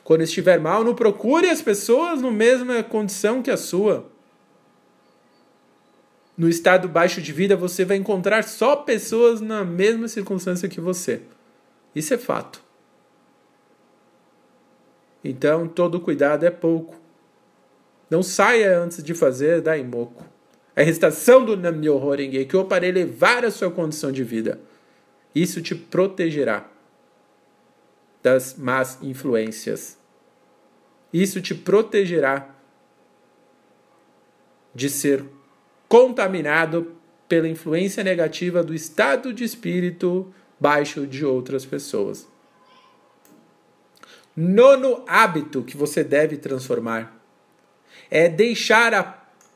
Quando 0.03 0.21
estiver 0.21 0.59
mal, 0.59 0.83
não 0.83 0.95
procure 0.95 1.49
as 1.49 1.61
pessoas 1.61 2.21
na 2.21 2.31
mesma 2.31 2.83
condição 2.83 3.41
que 3.41 3.51
a 3.51 3.57
sua 3.57 4.11
no 6.35 6.49
estado 6.49 6.87
baixo 6.87 7.21
de 7.21 7.31
vida, 7.31 7.55
você 7.55 7.85
vai 7.85 7.97
encontrar 7.97 8.43
só 8.43 8.75
pessoas 8.75 9.39
na 9.39 9.63
mesma 9.63 10.07
circunstância 10.07 10.67
que 10.67 10.81
você. 10.81 11.21
Isso 11.95 12.13
é 12.13 12.17
fato. 12.17 12.63
Então, 15.23 15.67
todo 15.67 15.99
cuidado 15.99 16.45
é 16.45 16.49
pouco. 16.49 16.99
Não 18.09 18.21
saia 18.21 18.77
antes 18.79 19.03
de 19.03 19.13
fazer 19.13 19.61
Daimoku. 19.61 20.23
A 20.75 20.81
recitação 20.81 21.45
do 21.45 21.55
Nam-myoho 21.55 22.09
Renge-kyo 22.15 22.65
para 22.65 22.85
elevar 22.85 23.45
a 23.45 23.51
sua 23.51 23.69
condição 23.69 24.11
de 24.11 24.23
vida. 24.23 24.59
Isso 25.33 25.61
te 25.61 25.75
protegerá 25.75 26.69
das 28.23 28.55
más 28.57 28.97
influências. 29.01 29.97
Isso 31.11 31.41
te 31.41 31.53
protegerá 31.53 32.49
de 34.73 34.89
ser 34.89 35.23
contaminado 35.93 36.95
pela 37.29 37.47
influência 37.47 38.03
negativa 38.03 38.63
do 38.63 38.73
estado 38.73 39.31
de 39.31 39.43
espírito 39.43 40.33
baixo 40.59 41.05
de 41.05 41.23
outras 41.23 41.67
pessoas. 41.67 42.27
Nono 44.35 45.03
hábito 45.07 45.61
que 45.61 45.77
você 45.77 46.03
deve 46.03 46.37
transformar 46.37 47.15
é 48.09 48.27
deixar 48.27 48.91
a 48.95 49.03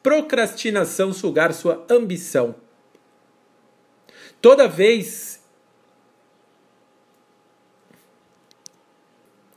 procrastinação 0.04 1.12
sugar 1.12 1.52
sua 1.56 1.84
ambição. 1.90 2.54
Toda 4.40 4.68
vez. 4.68 5.42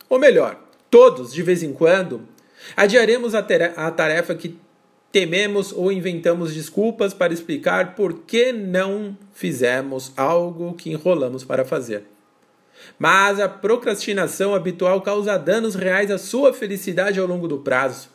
Ou 0.08 0.18
melhor, 0.18 0.58
todos, 0.90 1.30
de 1.30 1.42
vez 1.42 1.62
em 1.62 1.74
quando, 1.74 2.26
adiaremos 2.74 3.34
a 3.34 3.42
tarefa 3.42 4.34
que 4.34 4.58
tememos 5.12 5.72
ou 5.72 5.90
inventamos 5.90 6.54
desculpas 6.54 7.12
para 7.12 7.32
explicar 7.32 7.94
por 7.94 8.20
que 8.20 8.52
não 8.52 9.16
fizemos 9.32 10.12
algo 10.16 10.74
que 10.74 10.90
enrolamos 10.90 11.44
para 11.44 11.64
fazer. 11.64 12.04
Mas 12.98 13.40
a 13.40 13.48
procrastinação 13.48 14.54
habitual 14.54 15.00
causa 15.02 15.38
danos 15.38 15.74
reais 15.74 16.10
à 16.10 16.18
sua 16.18 16.52
felicidade 16.52 17.18
ao 17.18 17.26
longo 17.26 17.48
do 17.48 17.58
prazo. 17.58 18.08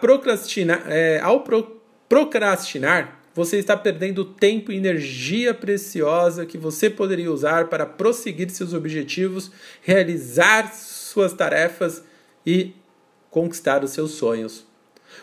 Procrastina, 0.00 0.82
é, 0.86 1.20
ao 1.20 1.40
pro, 1.40 1.80
procrastinar, 2.08 3.20
você 3.34 3.58
está 3.58 3.76
perdendo 3.76 4.24
tempo 4.24 4.72
e 4.72 4.76
energia 4.76 5.52
preciosa 5.52 6.46
que 6.46 6.56
você 6.56 6.88
poderia 6.88 7.30
usar 7.30 7.68
para 7.68 7.84
prosseguir 7.84 8.48
seus 8.50 8.72
objetivos, 8.72 9.50
realizar 9.82 10.72
suas 10.74 11.34
tarefas 11.34 12.02
e 12.46 12.74
conquistar 13.30 13.84
os 13.84 13.90
seus 13.90 14.12
sonhos. 14.12 14.66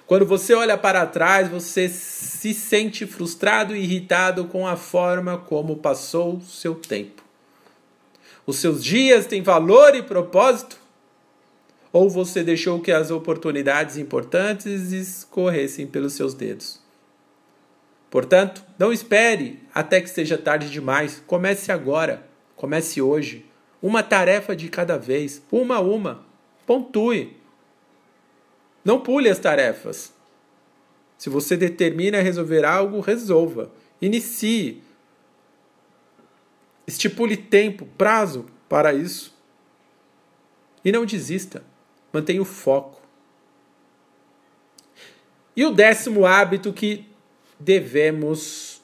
Quando 0.06 0.26
você 0.26 0.54
olha 0.54 0.78
para 0.78 1.06
trás, 1.06 1.50
você 1.50 1.88
se 1.88 2.54
sente 2.54 3.06
frustrado 3.06 3.76
e 3.76 3.84
irritado 3.84 4.46
com 4.46 4.68
a 4.68 4.76
forma 4.76 5.38
como 5.38 5.78
passou 5.78 6.42
seu 6.42 6.76
tempo. 6.76 7.24
Os 8.46 8.58
seus 8.58 8.84
dias 8.84 9.26
têm 9.26 9.42
valor 9.42 9.96
e 9.96 10.04
propósito? 10.04 10.78
Ou 11.92 12.10
você 12.10 12.44
deixou 12.44 12.82
que 12.82 12.92
as 12.92 13.12
oportunidades 13.12 13.98
importantes 13.98 14.92
escorressem 14.92 15.88
pelos 15.88 16.14
seus 16.14 16.34
dedos? 16.34 16.82
Portanto, 18.10 18.64
não 18.78 18.92
espere 18.92 19.60
até 19.74 20.02
que 20.02 20.10
seja 20.10 20.38
tarde 20.38 20.70
demais. 20.70 21.24
Comece 21.26 21.72
agora. 21.72 22.28
Comece 22.56 23.02
hoje. 23.02 23.46
Uma 23.82 24.04
tarefa 24.04 24.56
de 24.56 24.70
cada 24.70 24.98
vez, 24.98 25.42
uma 25.52 25.78
a 25.78 25.82
uma. 25.82 26.26
Pontue. 26.66 27.43
Não 28.84 29.00
pule 29.00 29.30
as 29.30 29.40
tarefas. 29.40 30.14
Se 31.18 31.30
você 31.30 31.56
determina 31.56 32.22
resolver 32.22 32.66
algo, 32.66 33.00
resolva. 33.00 33.72
Inicie. 34.02 34.84
Estipule 36.86 37.38
tempo, 37.38 37.86
prazo 37.98 38.46
para 38.68 38.94
isso. 38.94 39.34
E 40.84 40.92
não 40.92 41.06
desista. 41.06 41.64
Mantenha 42.12 42.42
o 42.42 42.46
foco. 42.46 43.02
E 45.56 45.64
o 45.66 45.72
décimo 45.72 46.26
hábito 46.26 46.74
que 46.74 47.08
devemos 47.60 48.82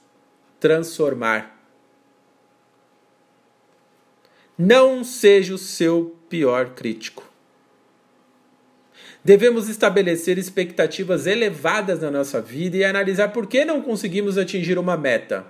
transformar. 0.60 1.58
Não 4.58 5.04
seja 5.04 5.54
o 5.54 5.58
seu 5.58 6.18
pior 6.30 6.72
crítico. 6.72 7.29
Devemos 9.24 9.68
estabelecer 9.68 10.38
expectativas 10.38 11.28
elevadas 11.28 12.02
na 12.02 12.10
nossa 12.10 12.42
vida 12.42 12.78
e 12.78 12.84
analisar 12.84 13.30
por 13.30 13.48
que 13.48 13.66
não 13.66 13.82
conseguimos 13.82 14.38
atingir 14.38 14.78
uma 14.78 14.96
meta. 14.96 15.46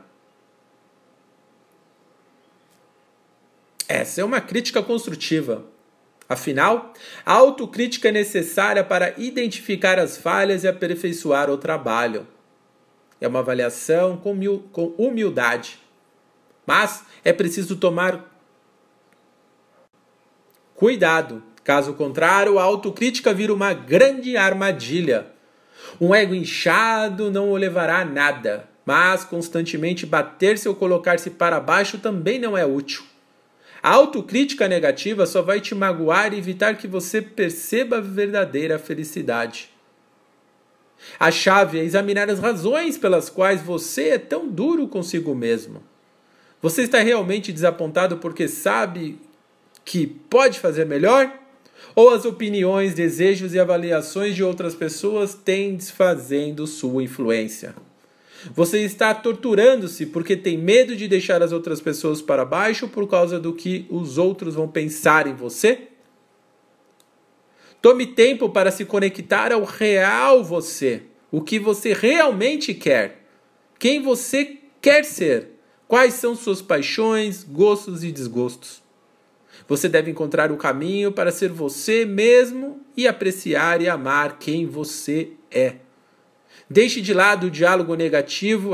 Essa 3.87 4.21
é 4.21 4.23
uma 4.23 4.41
crítica 4.41 4.81
construtiva. 4.83 5.65
Afinal, 6.27 6.93
a 7.25 7.33
autocrítica 7.33 8.09
é 8.09 8.11
necessária 8.11 8.83
para 8.83 9.15
identificar 9.17 9.97
as 9.97 10.15
falhas 10.15 10.63
e 10.63 10.67
aperfeiçoar 10.67 11.49
o 11.49 11.57
trabalho. 11.57 12.27
É 13.19 13.27
uma 13.27 13.39
avaliação 13.39 14.15
com 14.15 14.93
humildade. 14.97 15.79
Mas 16.67 17.03
é 17.25 17.33
preciso 17.33 17.77
tomar 17.77 18.31
cuidado. 20.75 21.43
Caso 21.69 21.93
contrário, 21.93 22.57
a 22.57 22.63
autocrítica 22.63 23.31
vira 23.31 23.53
uma 23.53 23.73
grande 23.73 24.35
armadilha. 24.35 25.27
Um 26.01 26.15
ego 26.15 26.33
inchado 26.33 27.29
não 27.29 27.51
o 27.51 27.55
levará 27.55 27.99
a 27.99 28.05
nada, 28.05 28.67
mas 28.83 29.23
constantemente 29.23 30.03
bater-se 30.03 30.67
ou 30.67 30.73
colocar-se 30.73 31.29
para 31.29 31.59
baixo 31.59 31.99
também 31.99 32.39
não 32.39 32.57
é 32.57 32.65
útil. 32.65 33.03
A 33.83 33.91
autocrítica 33.91 34.67
negativa 34.67 35.27
só 35.27 35.43
vai 35.43 35.61
te 35.61 35.75
magoar 35.75 36.33
e 36.33 36.39
evitar 36.39 36.75
que 36.75 36.87
você 36.87 37.21
perceba 37.21 37.97
a 37.99 38.01
verdadeira 38.01 38.79
felicidade. 38.79 39.69
A 41.19 41.29
chave 41.29 41.77
é 41.77 41.83
examinar 41.83 42.31
as 42.31 42.39
razões 42.39 42.97
pelas 42.97 43.29
quais 43.29 43.61
você 43.61 44.09
é 44.09 44.17
tão 44.17 44.47
duro 44.47 44.87
consigo 44.87 45.35
mesmo. 45.35 45.83
Você 46.63 46.81
está 46.81 46.97
realmente 46.97 47.53
desapontado 47.53 48.17
porque 48.17 48.47
sabe 48.47 49.21
que 49.85 50.07
pode 50.07 50.59
fazer 50.59 50.87
melhor? 50.87 51.31
Ou 51.95 52.09
as 52.09 52.25
opiniões, 52.25 52.93
desejos 52.93 53.53
e 53.53 53.59
avaliações 53.59 54.35
de 54.35 54.43
outras 54.43 54.75
pessoas 54.75 55.33
têm 55.33 55.75
desfazendo 55.75 56.67
sua 56.67 57.03
influência? 57.03 57.75
Você 58.53 58.79
está 58.83 59.13
torturando-se 59.13 60.05
porque 60.05 60.35
tem 60.37 60.57
medo 60.57 60.95
de 60.95 61.07
deixar 61.07 61.43
as 61.43 61.51
outras 61.51 61.81
pessoas 61.81 62.21
para 62.21 62.45
baixo 62.45 62.87
por 62.87 63.07
causa 63.07 63.39
do 63.39 63.53
que 63.53 63.85
os 63.89 64.17
outros 64.17 64.55
vão 64.55 64.67
pensar 64.67 65.27
em 65.27 65.33
você? 65.33 65.89
Tome 67.81 68.07
tempo 68.07 68.49
para 68.49 68.71
se 68.71 68.85
conectar 68.85 69.51
ao 69.51 69.63
real 69.63 70.43
você, 70.43 71.03
o 71.31 71.41
que 71.41 71.59
você 71.59 71.93
realmente 71.93 72.73
quer, 72.73 73.25
quem 73.77 74.01
você 74.01 74.57
quer 74.81 75.05
ser, 75.05 75.51
quais 75.87 76.15
são 76.15 76.35
suas 76.35 76.61
paixões, 76.61 77.43
gostos 77.43 78.03
e 78.03 78.11
desgostos. 78.11 78.78
Você 79.69 79.87
deve 79.87 80.09
encontrar 80.09 80.51
o 80.51 80.57
caminho 80.57 81.11
para 81.11 81.31
ser 81.31 81.51
você 81.51 82.03
mesmo 82.03 82.83
e 82.97 83.07
apreciar 83.07 83.83
e 83.83 83.87
amar 83.87 84.39
quem 84.39 84.65
você 84.65 85.33
é. 85.51 85.75
Deixe 86.67 86.99
de 87.01 87.13
lado 87.13 87.47
o 87.47 87.51
diálogo 87.51 87.93
negativo 87.93 88.71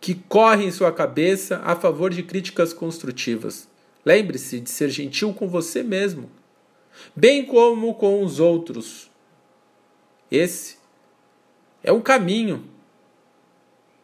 que 0.00 0.14
corre 0.14 0.64
em 0.64 0.70
sua 0.70 0.92
cabeça 0.92 1.60
a 1.64 1.74
favor 1.74 2.10
de 2.10 2.22
críticas 2.22 2.72
construtivas. 2.72 3.68
Lembre-se 4.04 4.60
de 4.60 4.70
ser 4.70 4.88
gentil 4.88 5.34
com 5.34 5.48
você 5.48 5.82
mesmo, 5.82 6.30
bem 7.14 7.44
como 7.44 7.94
com 7.94 8.22
os 8.24 8.38
outros. 8.38 9.10
Esse 10.30 10.76
é 11.82 11.92
um 11.92 12.00
caminho 12.00 12.68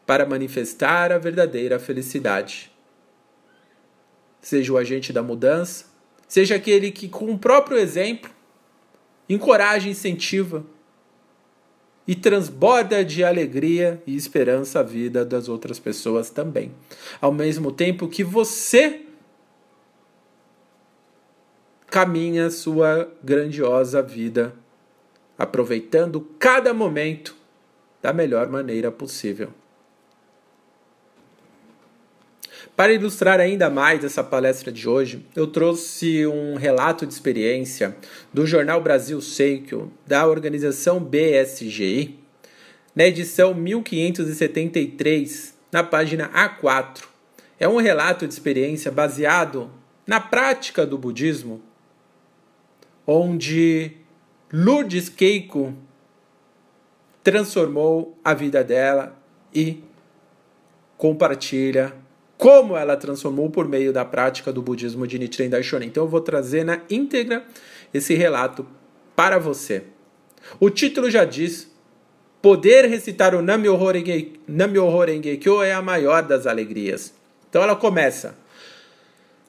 para 0.04 0.26
manifestar 0.26 1.12
a 1.12 1.18
verdadeira 1.18 1.78
felicidade. 1.78 2.72
Seja 4.40 4.72
o 4.72 4.78
agente 4.78 5.12
da 5.12 5.22
mudança, 5.22 5.86
seja 6.26 6.54
aquele 6.54 6.90
que, 6.90 7.08
com 7.08 7.30
o 7.32 7.38
próprio 7.38 7.76
exemplo, 7.76 8.30
encoraja 9.28 9.88
incentiva 9.88 10.64
e 12.06 12.14
transborda 12.14 13.04
de 13.04 13.22
alegria 13.22 14.02
e 14.06 14.16
esperança 14.16 14.80
a 14.80 14.82
vida 14.82 15.24
das 15.24 15.48
outras 15.48 15.78
pessoas 15.78 16.30
também. 16.30 16.72
Ao 17.20 17.30
mesmo 17.30 17.70
tempo 17.70 18.08
que 18.08 18.24
você 18.24 19.02
caminha 21.86 22.48
sua 22.48 23.12
grandiosa 23.22 24.00
vida, 24.00 24.54
aproveitando 25.36 26.20
cada 26.38 26.72
momento 26.72 27.36
da 28.00 28.12
melhor 28.12 28.48
maneira 28.48 28.90
possível. 28.90 29.50
Para 32.78 32.92
ilustrar 32.92 33.40
ainda 33.40 33.68
mais 33.68 34.04
essa 34.04 34.22
palestra 34.22 34.70
de 34.70 34.88
hoje, 34.88 35.26
eu 35.34 35.48
trouxe 35.48 36.24
um 36.28 36.54
relato 36.54 37.04
de 37.04 37.12
experiência 37.12 37.96
do 38.32 38.46
jornal 38.46 38.80
Brasil 38.80 39.20
Seikyo, 39.20 39.92
da 40.06 40.24
organização 40.28 41.00
BSGI, 41.00 42.16
na 42.94 43.04
edição 43.04 43.52
1573, 43.52 45.58
na 45.72 45.82
página 45.82 46.28
A4. 46.28 47.02
É 47.58 47.66
um 47.66 47.78
relato 47.78 48.28
de 48.28 48.32
experiência 48.32 48.92
baseado 48.92 49.68
na 50.06 50.20
prática 50.20 50.86
do 50.86 50.96
budismo, 50.96 51.60
onde 53.04 53.90
Lourdes 54.52 55.08
Keiko 55.08 55.74
transformou 57.24 58.16
a 58.24 58.34
vida 58.34 58.62
dela 58.62 59.20
e 59.52 59.82
compartilha 60.96 62.06
como 62.38 62.74
ela 62.76 62.96
transformou 62.96 63.50
por 63.50 63.68
meio 63.68 63.92
da 63.92 64.04
prática 64.04 64.52
do 64.52 64.62
budismo 64.62 65.08
de 65.08 65.18
Nichiren 65.18 65.50
Daishonin. 65.50 65.86
Então 65.86 66.04
eu 66.04 66.08
vou 66.08 66.20
trazer 66.20 66.64
na 66.64 66.80
íntegra 66.88 67.44
esse 67.92 68.14
relato 68.14 68.64
para 69.16 69.38
você. 69.38 69.82
O 70.60 70.70
título 70.70 71.10
já 71.10 71.24
diz: 71.24 71.68
poder 72.40 72.84
recitar 72.84 73.34
o 73.34 73.42
Nam-myoho 73.42 73.84
Renge-kyo 75.04 75.60
é 75.62 75.72
a 75.72 75.82
maior 75.82 76.22
das 76.22 76.46
alegrias. 76.46 77.12
Então 77.50 77.60
ela 77.60 77.74
começa: 77.74 78.36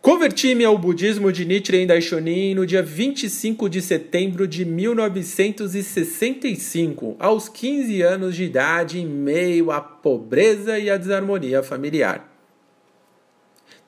Converti-me 0.02 0.66
ao 0.66 0.76
budismo 0.76 1.32
de 1.32 1.46
Nichiren 1.46 1.86
Daishonin 1.86 2.56
no 2.56 2.66
dia 2.66 2.82
25 2.82 3.70
de 3.70 3.84
setembro 3.84 4.48
de 4.48 4.66
1965, 4.66 7.16
aos 7.20 7.48
15 7.48 8.02
anos 8.02 8.36
de 8.36 8.46
idade, 8.46 9.00
em 9.00 9.06
meio 9.06 9.70
à 9.70 9.80
pobreza 9.80 10.80
e 10.80 10.90
à 10.90 10.98
desarmonia 10.98 11.62
familiar. 11.62 12.29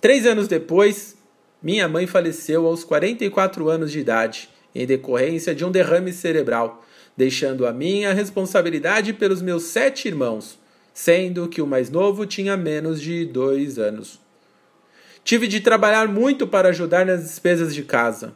Três 0.01 0.25
anos 0.25 0.47
depois, 0.47 1.15
minha 1.61 1.87
mãe 1.87 2.07
faleceu 2.07 2.65
aos 2.65 2.83
44 2.83 3.69
anos 3.69 3.91
de 3.91 3.99
idade, 3.99 4.49
em 4.73 4.83
decorrência 4.83 5.53
de 5.53 5.63
um 5.63 5.69
derrame 5.69 6.11
cerebral, 6.11 6.83
deixando 7.15 7.67
a 7.67 7.71
minha 7.71 8.11
responsabilidade 8.11 9.13
pelos 9.13 9.43
meus 9.43 9.65
sete 9.65 10.07
irmãos, 10.07 10.57
sendo 10.91 11.47
que 11.47 11.61
o 11.61 11.67
mais 11.67 11.91
novo 11.91 12.25
tinha 12.25 12.57
menos 12.57 12.99
de 12.99 13.25
dois 13.25 13.77
anos. 13.77 14.19
Tive 15.23 15.47
de 15.47 15.59
trabalhar 15.59 16.07
muito 16.07 16.47
para 16.47 16.69
ajudar 16.69 17.05
nas 17.05 17.21
despesas 17.21 17.75
de 17.75 17.83
casa. 17.83 18.33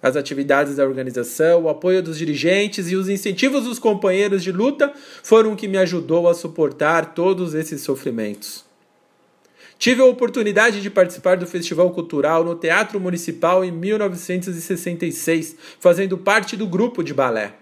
As 0.00 0.16
atividades 0.16 0.76
da 0.76 0.84
organização, 0.86 1.64
o 1.64 1.68
apoio 1.68 2.02
dos 2.02 2.16
dirigentes 2.16 2.90
e 2.90 2.96
os 2.96 3.10
incentivos 3.10 3.64
dos 3.64 3.78
companheiros 3.78 4.42
de 4.42 4.50
luta 4.50 4.94
foram 5.22 5.52
o 5.52 5.56
que 5.56 5.68
me 5.68 5.76
ajudou 5.76 6.26
a 6.26 6.32
suportar 6.32 7.12
todos 7.12 7.52
esses 7.52 7.82
sofrimentos. 7.82 8.65
Tive 9.78 10.00
a 10.00 10.06
oportunidade 10.06 10.80
de 10.80 10.90
participar 10.90 11.36
do 11.36 11.46
Festival 11.46 11.90
Cultural 11.90 12.42
no 12.42 12.54
Teatro 12.54 12.98
Municipal 12.98 13.64
em 13.64 13.70
1966, 13.70 15.56
fazendo 15.78 16.16
parte 16.16 16.56
do 16.56 16.66
grupo 16.66 17.04
de 17.04 17.12
balé. 17.12 17.54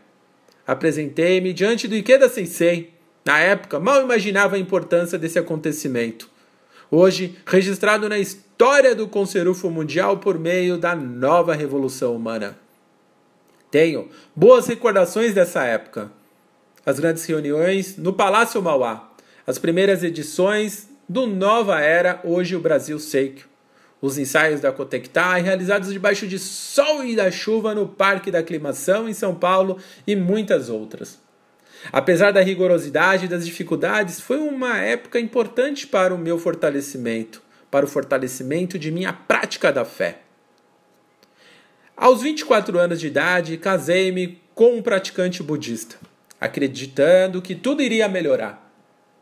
Apresentei-me 0.66 1.52
diante 1.52 1.88
do 1.88 1.96
Ikeda 1.96 2.28
Sensei. 2.28 2.94
Na 3.24 3.38
época, 3.40 3.80
mal 3.80 4.02
imaginava 4.02 4.56
a 4.56 4.58
importância 4.58 5.18
desse 5.18 5.38
acontecimento. 5.38 6.30
Hoje, 6.90 7.36
registrado 7.46 8.08
na 8.08 8.18
história 8.18 8.94
do 8.94 9.08
Conserufo 9.08 9.68
Mundial 9.68 10.18
por 10.18 10.38
meio 10.38 10.78
da 10.78 10.94
nova 10.94 11.54
Revolução 11.54 12.14
Humana. 12.14 12.56
Tenho 13.70 14.08
boas 14.36 14.68
recordações 14.68 15.34
dessa 15.34 15.64
época. 15.64 16.12
As 16.86 17.00
grandes 17.00 17.24
reuniões 17.24 17.96
no 17.96 18.12
Palácio 18.12 18.62
Mauá, 18.62 19.10
as 19.46 19.58
primeiras 19.58 20.04
edições 20.04 20.88
do 21.08 21.26
Nova 21.26 21.80
Era, 21.80 22.20
hoje 22.24 22.56
o 22.56 22.60
Brasil 22.60 22.98
Seikyo, 22.98 23.46
os 24.00 24.18
ensaios 24.18 24.60
da 24.60 24.72
Cotectai 24.72 25.42
realizados 25.42 25.92
debaixo 25.92 26.26
de 26.26 26.38
sol 26.38 27.04
e 27.04 27.16
da 27.16 27.30
chuva 27.30 27.74
no 27.74 27.88
Parque 27.88 28.30
da 28.30 28.40
Aclimação 28.40 29.08
em 29.08 29.14
São 29.14 29.34
Paulo 29.34 29.78
e 30.06 30.14
muitas 30.14 30.68
outras. 30.68 31.18
Apesar 31.92 32.32
da 32.32 32.40
rigorosidade 32.40 33.26
e 33.26 33.28
das 33.28 33.44
dificuldades, 33.44 34.20
foi 34.20 34.38
uma 34.38 34.78
época 34.78 35.20
importante 35.20 35.86
para 35.86 36.14
o 36.14 36.18
meu 36.18 36.38
fortalecimento 36.38 37.44
para 37.74 37.86
o 37.86 37.88
fortalecimento 37.88 38.78
de 38.78 38.92
minha 38.92 39.12
prática 39.12 39.72
da 39.72 39.84
fé. 39.84 40.18
Aos 41.96 42.22
24 42.22 42.78
anos 42.78 43.00
de 43.00 43.08
idade, 43.08 43.56
casei-me 43.56 44.40
com 44.54 44.76
um 44.76 44.80
praticante 44.80 45.42
budista, 45.42 45.96
acreditando 46.40 47.42
que 47.42 47.52
tudo 47.52 47.82
iria 47.82 48.08
melhorar. 48.08 48.72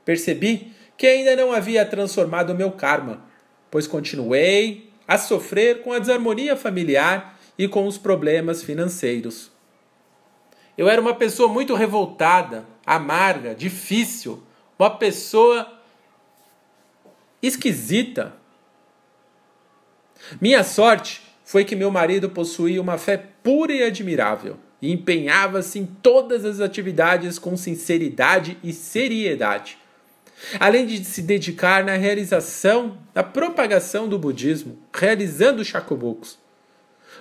Percebi 0.04 0.70
que 1.02 1.06
ainda 1.08 1.34
não 1.34 1.52
havia 1.52 1.84
transformado 1.84 2.54
meu 2.54 2.70
karma, 2.70 3.24
pois 3.68 3.88
continuei 3.88 4.92
a 5.08 5.18
sofrer 5.18 5.82
com 5.82 5.92
a 5.92 5.98
desarmonia 5.98 6.56
familiar 6.56 7.36
e 7.58 7.66
com 7.66 7.88
os 7.88 7.98
problemas 7.98 8.62
financeiros. 8.62 9.50
Eu 10.78 10.88
era 10.88 11.00
uma 11.00 11.12
pessoa 11.12 11.48
muito 11.48 11.74
revoltada, 11.74 12.64
amarga, 12.86 13.52
difícil, 13.52 14.44
uma 14.78 14.90
pessoa 14.90 15.76
esquisita, 17.42 18.34
minha 20.40 20.62
sorte 20.62 21.20
foi 21.44 21.64
que 21.64 21.74
meu 21.74 21.90
marido 21.90 22.30
possuía 22.30 22.80
uma 22.80 22.96
fé 22.96 23.16
pura 23.42 23.72
e 23.72 23.82
admirável 23.82 24.56
e 24.80 24.92
empenhava-se 24.92 25.80
em 25.80 25.84
todas 25.84 26.44
as 26.44 26.60
atividades 26.60 27.40
com 27.40 27.56
sinceridade 27.56 28.56
e 28.62 28.72
seriedade. 28.72 29.81
Além 30.58 30.86
de 30.86 31.04
se 31.04 31.22
dedicar 31.22 31.84
na 31.84 31.96
realização, 31.96 32.98
na 33.14 33.22
propagação 33.22 34.08
do 34.08 34.18
budismo, 34.18 34.78
realizando 34.92 35.64
shakubukus. 35.64 36.38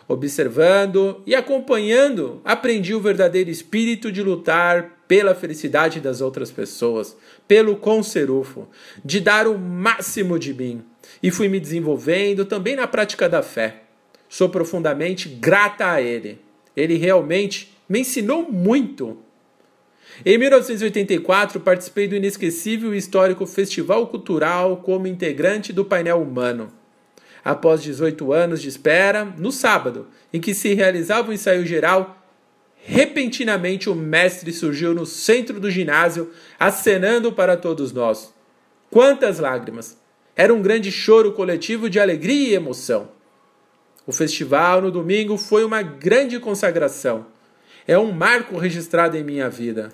Observando 0.08 1.22
e 1.26 1.36
acompanhando, 1.36 2.42
aprendi 2.44 2.94
o 2.94 3.00
verdadeiro 3.00 3.50
espírito 3.50 4.12
de 4.12 4.22
lutar 4.22 4.98
pela 5.08 5.36
felicidade 5.36 6.00
das 6.00 6.22
outras 6.22 6.52
pessoas, 6.52 7.16
pelo 7.48 7.76
conserufo, 7.76 8.68
de 9.04 9.20
dar 9.20 9.48
o 9.48 9.58
máximo 9.58 10.40
de 10.40 10.54
mim, 10.54 10.84
e 11.22 11.30
fui 11.30 11.48
me 11.48 11.60
desenvolvendo 11.60 12.46
também 12.46 12.76
na 12.76 12.88
prática 12.88 13.28
da 13.28 13.42
fé. 13.42 13.84
Sou 14.30 14.48
profundamente 14.48 15.28
grata 15.28 15.92
a 15.92 16.02
ele. 16.02 16.40
Ele 16.76 16.96
realmente 16.96 17.78
me 17.88 18.00
ensinou 18.00 18.50
muito. 18.50 19.18
Em 20.26 20.38
1984, 20.38 21.60
participei 21.60 22.08
do 22.08 22.16
inesquecível 22.16 22.94
e 22.94 22.98
histórico 22.98 23.46
Festival 23.46 24.08
Cultural 24.08 24.78
como 24.78 25.08
integrante 25.08 25.74
do 25.74 25.84
painel 25.84 26.22
humano. 26.22 26.72
Após 27.44 27.82
18 27.82 28.32
anos 28.32 28.62
de 28.62 28.70
espera, 28.70 29.26
no 29.38 29.52
sábado, 29.52 30.08
em 30.32 30.40
que 30.40 30.54
se 30.54 30.74
realizava 30.74 31.32
o 31.32 31.34
ensaio 31.34 31.66
geral, 31.66 32.24
repentinamente 32.84 33.90
o 33.90 33.96
mestre 33.96 34.54
surgiu 34.54 34.94
no 34.94 35.06
centro 35.06 35.60
do 35.60 35.72
ginásio, 35.72 36.32
acenando 36.60 37.32
para 37.32 37.58
todos 37.58 37.92
nós. 37.92 38.34
Quantas 38.92 39.40
lágrimas! 39.40 39.98
Era 40.36 40.54
um 40.54 40.62
grande 40.62 40.92
choro 40.92 41.34
coletivo 41.34 41.90
de 41.90 42.00
alegria 42.00 42.50
e 42.50 42.54
emoção. 42.54 43.10
O 44.06 44.12
festival 44.12 44.82
no 44.82 44.92
domingo 44.92 45.38
foi 45.38 45.64
uma 45.64 45.82
grande 45.82 46.40
consagração. 46.40 47.26
É 47.88 47.98
um 47.98 48.12
marco 48.12 48.58
registrado 48.58 49.18
em 49.18 49.24
minha 49.24 49.50
vida. 49.50 49.92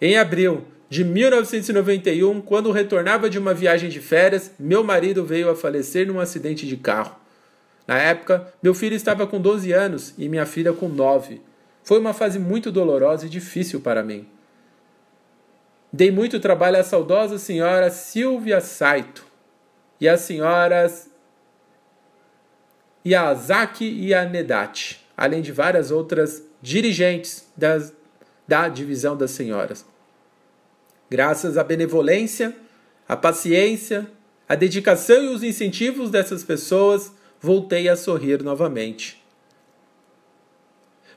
Em 0.00 0.16
abril 0.18 0.64
de 0.88 1.04
1991, 1.04 2.40
quando 2.40 2.70
retornava 2.70 3.30
de 3.30 3.38
uma 3.38 3.54
viagem 3.54 3.88
de 3.88 4.00
férias, 4.00 4.52
meu 4.58 4.84
marido 4.84 5.24
veio 5.24 5.50
a 5.50 5.56
falecer 5.56 6.06
num 6.06 6.20
acidente 6.20 6.66
de 6.66 6.76
carro. 6.76 7.16
Na 7.86 7.98
época, 7.98 8.52
meu 8.62 8.74
filho 8.74 8.94
estava 8.94 9.26
com 9.26 9.40
12 9.40 9.72
anos 9.72 10.14
e 10.16 10.28
minha 10.28 10.46
filha 10.46 10.72
com 10.72 10.88
9. 10.88 11.40
Foi 11.82 11.98
uma 11.98 12.14
fase 12.14 12.38
muito 12.38 12.72
dolorosa 12.72 13.26
e 13.26 13.28
difícil 13.28 13.80
para 13.80 14.02
mim. 14.02 14.26
Dei 15.92 16.10
muito 16.10 16.40
trabalho 16.40 16.78
à 16.78 16.82
saudosa 16.82 17.38
senhora 17.38 17.90
Silvia 17.90 18.60
Saito, 18.60 19.24
e 20.00 20.08
as 20.08 20.20
senhoras 20.22 21.08
Yazaki 23.06 23.84
e 23.84 24.12
Anedati, 24.12 25.00
além 25.16 25.40
de 25.40 25.52
várias 25.52 25.90
outras 25.90 26.42
dirigentes 26.60 27.46
das, 27.56 27.92
da 28.46 28.68
divisão 28.68 29.16
das 29.16 29.30
senhoras. 29.30 29.84
Graças 31.10 31.56
à 31.56 31.64
benevolência, 31.64 32.54
à 33.08 33.16
paciência, 33.16 34.06
à 34.48 34.54
dedicação 34.54 35.22
e 35.22 35.28
os 35.28 35.42
incentivos 35.42 36.10
dessas 36.10 36.42
pessoas, 36.42 37.12
voltei 37.40 37.88
a 37.88 37.96
sorrir 37.96 38.42
novamente. 38.42 39.22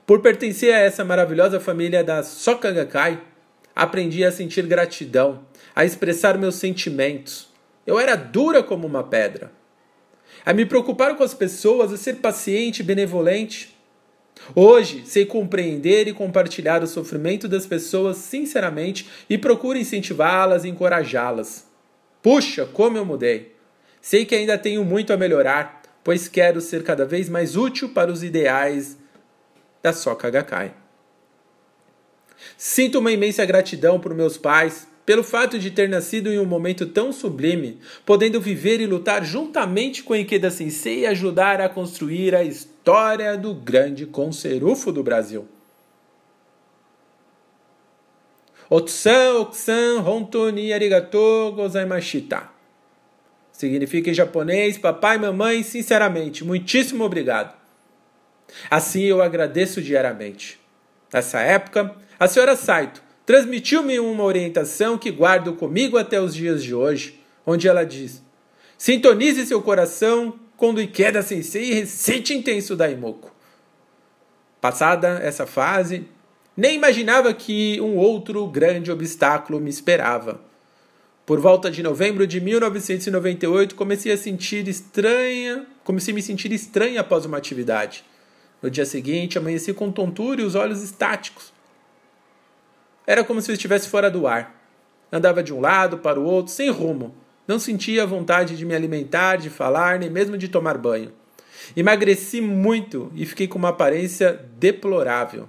Por 0.05 0.21
pertencer 0.21 0.73
a 0.73 0.79
essa 0.79 1.03
maravilhosa 1.03 1.59
família 1.59 2.03
da 2.03 2.23
Sokagakai, 2.23 3.21
aprendi 3.75 4.23
a 4.23 4.31
sentir 4.31 4.65
gratidão, 4.65 5.45
a 5.75 5.83
expressar 5.85 6.37
meus 6.37 6.55
sentimentos, 6.55 7.49
eu 7.87 7.97
era 7.97 8.15
dura 8.15 8.61
como 8.61 8.85
uma 8.85 9.01
pedra. 9.01 9.49
A 10.45 10.53
me 10.53 10.65
preocupar 10.65 11.15
com 11.15 11.23
as 11.23 11.33
pessoas, 11.33 11.93
a 11.93 11.97
ser 11.97 12.15
paciente 12.15 12.81
e 12.81 12.83
benevolente. 12.83 13.76
Hoje, 14.55 15.03
sei 15.05 15.25
compreender 15.25 16.07
e 16.07 16.13
compartilhar 16.13 16.83
o 16.83 16.87
sofrimento 16.87 17.47
das 17.47 17.65
pessoas 17.65 18.17
sinceramente 18.17 19.09
e 19.29 19.37
procuro 19.37 19.77
incentivá-las 19.77 20.63
e 20.63 20.69
encorajá-las. 20.69 21.67
Puxa, 22.21 22.65
como 22.65 22.97
eu 22.97 23.05
mudei! 23.05 23.55
Sei 24.01 24.25
que 24.25 24.35
ainda 24.35 24.57
tenho 24.57 24.85
muito 24.85 25.11
a 25.11 25.17
melhorar, 25.17 25.81
pois 26.03 26.27
quero 26.27 26.61
ser 26.61 26.83
cada 26.83 27.05
vez 27.05 27.29
mais 27.29 27.55
útil 27.55 27.89
para 27.89 28.11
os 28.11 28.23
ideais 28.23 28.97
da 29.83 29.91
Soka 29.91 30.29
Gakkai. 30.29 30.73
Sinto 32.57 32.99
uma 32.99 33.11
imensa 33.11 33.43
gratidão 33.45 33.99
por 33.99 34.13
meus 34.13 34.37
pais, 34.37 34.87
pelo 35.07 35.23
fato 35.23 35.57
de 35.57 35.71
ter 35.71 35.87
nascido 35.87 36.29
em 36.29 36.37
um 36.37 36.43
momento 36.43 36.85
tão 36.85 37.13
sublime, 37.13 37.79
podendo 38.05 38.41
viver 38.41 38.81
e 38.81 38.85
lutar 38.85 39.23
juntamente 39.23 40.03
com 40.03 40.13
Ikeda 40.13 40.51
Sensei 40.51 40.99
e 40.99 41.05
ajudar 41.05 41.61
a 41.61 41.69
construir 41.69 42.35
a 42.35 42.43
história 42.43 43.37
do 43.37 43.53
grande 43.53 44.05
conserufo 44.05 44.91
do 44.91 45.01
Brasil. 45.01 45.47
Otsan 48.69 49.39
Oksan 49.39 50.01
Hontoni 50.05 50.73
Arigato 50.73 51.53
Gozaimashita. 51.55 52.49
Significa 53.53 54.09
em 54.09 54.13
japonês, 54.13 54.77
papai 54.77 55.17
mamãe, 55.17 55.63
sinceramente, 55.63 56.43
muitíssimo 56.43 57.05
obrigado. 57.05 57.55
Assim 58.69 59.03
eu 59.03 59.21
agradeço 59.21 59.81
diariamente. 59.81 60.59
Nessa 61.13 61.39
época, 61.39 61.95
a 62.19 62.27
senhora 62.27 62.57
Saito 62.57 63.06
transmitiu-me 63.27 63.99
uma 63.99 64.23
orientação 64.23 64.97
que 64.97 65.11
guardo 65.11 65.53
comigo 65.53 65.97
até 65.97 66.19
os 66.19 66.33
dias 66.33 66.63
de 66.63 66.73
hoje, 66.73 67.19
onde 67.45 67.67
ela 67.67 67.83
diz: 67.83 68.23
Sintonize 68.77 69.45
seu 69.45 69.61
coração 69.61 70.39
quando 70.55 70.81
Ikeda 70.81 71.21
Sensei 71.21 71.73
recite 71.73 72.33
intenso 72.33 72.73
Daimoku. 72.73 73.29
Passada 74.61 75.19
essa 75.21 75.45
fase, 75.45 76.05
nem 76.55 76.75
imaginava 76.75 77.33
que 77.33 77.79
um 77.81 77.97
outro 77.97 78.47
grande 78.47 78.89
obstáculo 78.89 79.59
me 79.59 79.69
esperava. 79.69 80.39
Por 81.25 81.41
volta 81.41 81.69
de 81.69 81.83
novembro 81.83 82.25
de 82.25 82.39
1998, 82.39 83.75
comecei 83.75 84.13
a 84.13 84.17
sentir 84.17 84.69
estranha, 84.69 85.67
comecei 85.83 86.13
a 86.13 86.15
me 86.15 86.21
sentir 86.21 86.53
estranha 86.53 87.01
após 87.01 87.25
uma 87.25 87.37
atividade. 87.37 88.05
No 88.61 88.71
dia 88.71 88.85
seguinte, 88.85 89.37
amanheci 89.37 89.73
com 89.73 89.91
tontura 89.91 90.41
e 90.41 90.45
os 90.45 90.55
olhos 90.55 90.81
estáticos. 90.81 91.56
Era 93.07 93.23
como 93.23 93.41
se 93.41 93.53
estivesse 93.53 93.87
fora 93.87 94.11
do 94.11 94.27
ar. 94.27 94.53
Andava 95.09 95.41
de 95.41 95.53
um 95.53 95.61
lado 95.61 95.99
para 95.99 96.19
o 96.19 96.25
outro, 96.25 96.51
sem 96.51 96.69
rumo. 96.69 97.15
Não 97.47 97.57
sentia 97.57 98.05
vontade 98.05 98.57
de 98.57 98.65
me 98.65 98.75
alimentar, 98.75 99.37
de 99.37 99.49
falar, 99.49 99.97
nem 99.97 100.09
mesmo 100.09 100.37
de 100.37 100.49
tomar 100.49 100.77
banho. 100.77 101.13
Emagreci 101.75 102.41
muito 102.41 103.09
e 103.15 103.25
fiquei 103.25 103.47
com 103.47 103.57
uma 103.57 103.69
aparência 103.69 104.45
deplorável. 104.59 105.47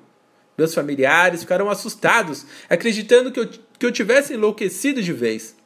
Meus 0.57 0.73
familiares 0.73 1.41
ficaram 1.41 1.69
assustados, 1.69 2.47
acreditando 2.71 3.33
que 3.33 3.41
eu, 3.41 3.49
que 3.49 3.87
eu 3.87 3.93
tivesse 3.93 4.35
enlouquecido 4.35 5.03
de 5.03 5.13
vez. 5.13 5.57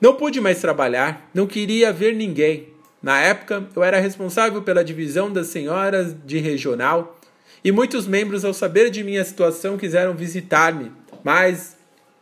Não 0.00 0.14
pude 0.14 0.40
mais 0.40 0.60
trabalhar, 0.60 1.30
não 1.32 1.46
queria 1.46 1.92
ver 1.92 2.16
ninguém. 2.16 2.68
Na 3.00 3.20
época, 3.20 3.68
eu 3.74 3.82
era 3.82 4.00
responsável 4.00 4.62
pela 4.62 4.84
divisão 4.84 5.32
das 5.32 5.48
senhoras 5.48 6.16
de 6.24 6.38
regional 6.38 7.19
e 7.62 7.70
muitos 7.70 8.06
membros, 8.06 8.44
ao 8.44 8.54
saber 8.54 8.90
de 8.90 9.04
minha 9.04 9.24
situação, 9.24 9.76
quiseram 9.76 10.14
visitar-me, 10.14 10.90
mas 11.22 11.76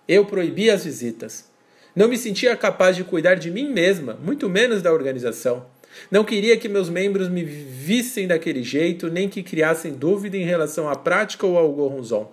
eu 0.07 0.25
proibi 0.25 0.71
as 0.71 0.85
visitas. 0.85 1.49
Não 1.95 2.09
me 2.09 2.17
sentia 2.17 2.57
capaz 2.57 2.97
de 2.97 3.05
cuidar 3.05 3.37
de 3.37 3.51
mim 3.51 3.73
mesma, 3.73 4.19
muito 4.23 4.49
menos 4.49 4.83
da 4.83 4.93
organização. 4.93 5.67
Não 6.11 6.25
queria 6.25 6.57
que 6.57 6.69
meus 6.69 6.89
membros 6.89 7.29
me 7.29 7.45
vissem 7.45 8.27
daquele 8.27 8.63
jeito, 8.63 9.11
nem 9.11 9.29
que 9.29 9.43
criassem 9.43 9.93
dúvida 9.93 10.37
em 10.37 10.45
relação 10.45 10.89
à 10.89 10.95
prática 10.95 11.47
ou 11.47 11.59
ao 11.59 11.73
Goronzon. 11.73 12.31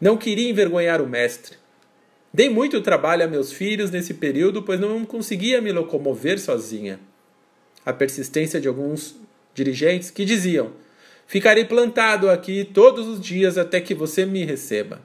Não 0.00 0.16
queria 0.16 0.48
envergonhar 0.48 1.00
o 1.00 1.08
mestre. 1.08 1.56
Dei 2.32 2.48
muito 2.48 2.80
trabalho 2.80 3.24
a 3.24 3.28
meus 3.28 3.52
filhos 3.52 3.90
nesse 3.90 4.14
período, 4.14 4.62
pois 4.62 4.78
não 4.78 5.04
conseguia 5.04 5.60
me 5.60 5.72
locomover 5.72 6.38
sozinha. 6.38 7.00
A 7.84 7.92
persistência 7.92 8.60
de 8.60 8.68
alguns 8.68 9.16
dirigentes 9.54 10.10
que 10.10 10.24
diziam: 10.24 10.72
Ficarei 11.30 11.64
plantado 11.64 12.28
aqui 12.28 12.64
todos 12.64 13.06
os 13.06 13.20
dias 13.20 13.56
até 13.56 13.80
que 13.80 13.94
você 13.94 14.26
me 14.26 14.44
receba. 14.44 15.00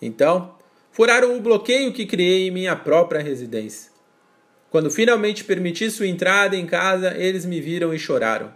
Então, 0.00 0.56
furaram 0.90 1.36
o 1.36 1.42
bloqueio 1.42 1.92
que 1.92 2.06
criei 2.06 2.48
em 2.48 2.50
minha 2.50 2.74
própria 2.74 3.20
residência. 3.20 3.92
Quando 4.70 4.90
finalmente 4.90 5.44
permiti 5.44 5.90
sua 5.90 6.06
entrada 6.06 6.56
em 6.56 6.64
casa, 6.64 7.14
eles 7.18 7.44
me 7.44 7.60
viram 7.60 7.92
e 7.92 7.98
choraram. 7.98 8.50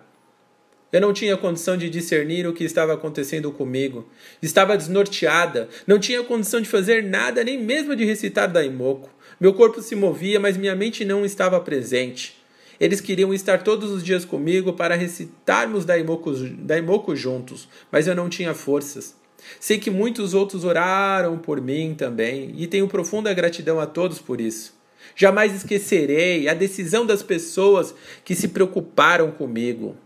Eu 0.91 1.03
não 1.03 1.13
tinha 1.13 1.37
condição 1.37 1.77
de 1.77 1.91
discernir 1.91 2.47
o 2.47 2.55
que 2.55 2.65
estava 2.65 2.95
acontecendo 2.95 3.53
comigo. 3.53 4.09
Estava 4.41 4.75
desnorteada, 4.75 5.69
não 5.87 5.99
tinha 5.99 6.25
condição 6.25 6.63
de 6.63 6.69
fazer 6.71 7.05
nada, 7.05 7.45
nem 7.45 7.63
mesmo 7.63 7.95
de 7.95 8.07
recitar 8.07 8.51
Daimoku. 8.51 9.11
Meu 9.39 9.53
corpo 9.53 9.83
se 9.83 9.95
movia, 9.95 10.41
mas 10.41 10.57
minha 10.57 10.75
mente 10.75 11.05
não 11.05 11.27
estava 11.27 11.61
presente. 11.61 12.38
Eles 12.81 13.01
queriam 13.01 13.35
estar 13.35 13.63
todos 13.63 13.91
os 13.91 14.05
dias 14.05 14.25
comigo 14.25 14.73
para 14.73 14.95
recitarmos 14.95 15.85
Daimoku, 15.85 16.33
Daimoku 16.33 17.17
juntos, 17.17 17.69
mas 17.91 18.07
eu 18.07 18.15
não 18.15 18.29
tinha 18.29 18.55
forças. 18.55 19.17
Sei 19.59 19.79
que 19.79 19.91
muitos 19.91 20.35
outros 20.35 20.65
oraram 20.65 21.39
por 21.39 21.61
mim 21.61 21.95
também, 21.97 22.55
e 22.57 22.67
tenho 22.67 22.89
profunda 22.89 23.33
gratidão 23.35 23.81
a 23.81 23.87
todos 23.87 24.19
por 24.19 24.41
isso. 24.41 24.77
Jamais 25.17 25.55
esquecerei 25.55 26.49
a 26.49 26.55
decisão 26.55 27.05
das 27.05 27.23
pessoas 27.23 27.95
que 28.25 28.35
se 28.35 28.49
preocuparam 28.49 29.31
comigo. 29.31 29.97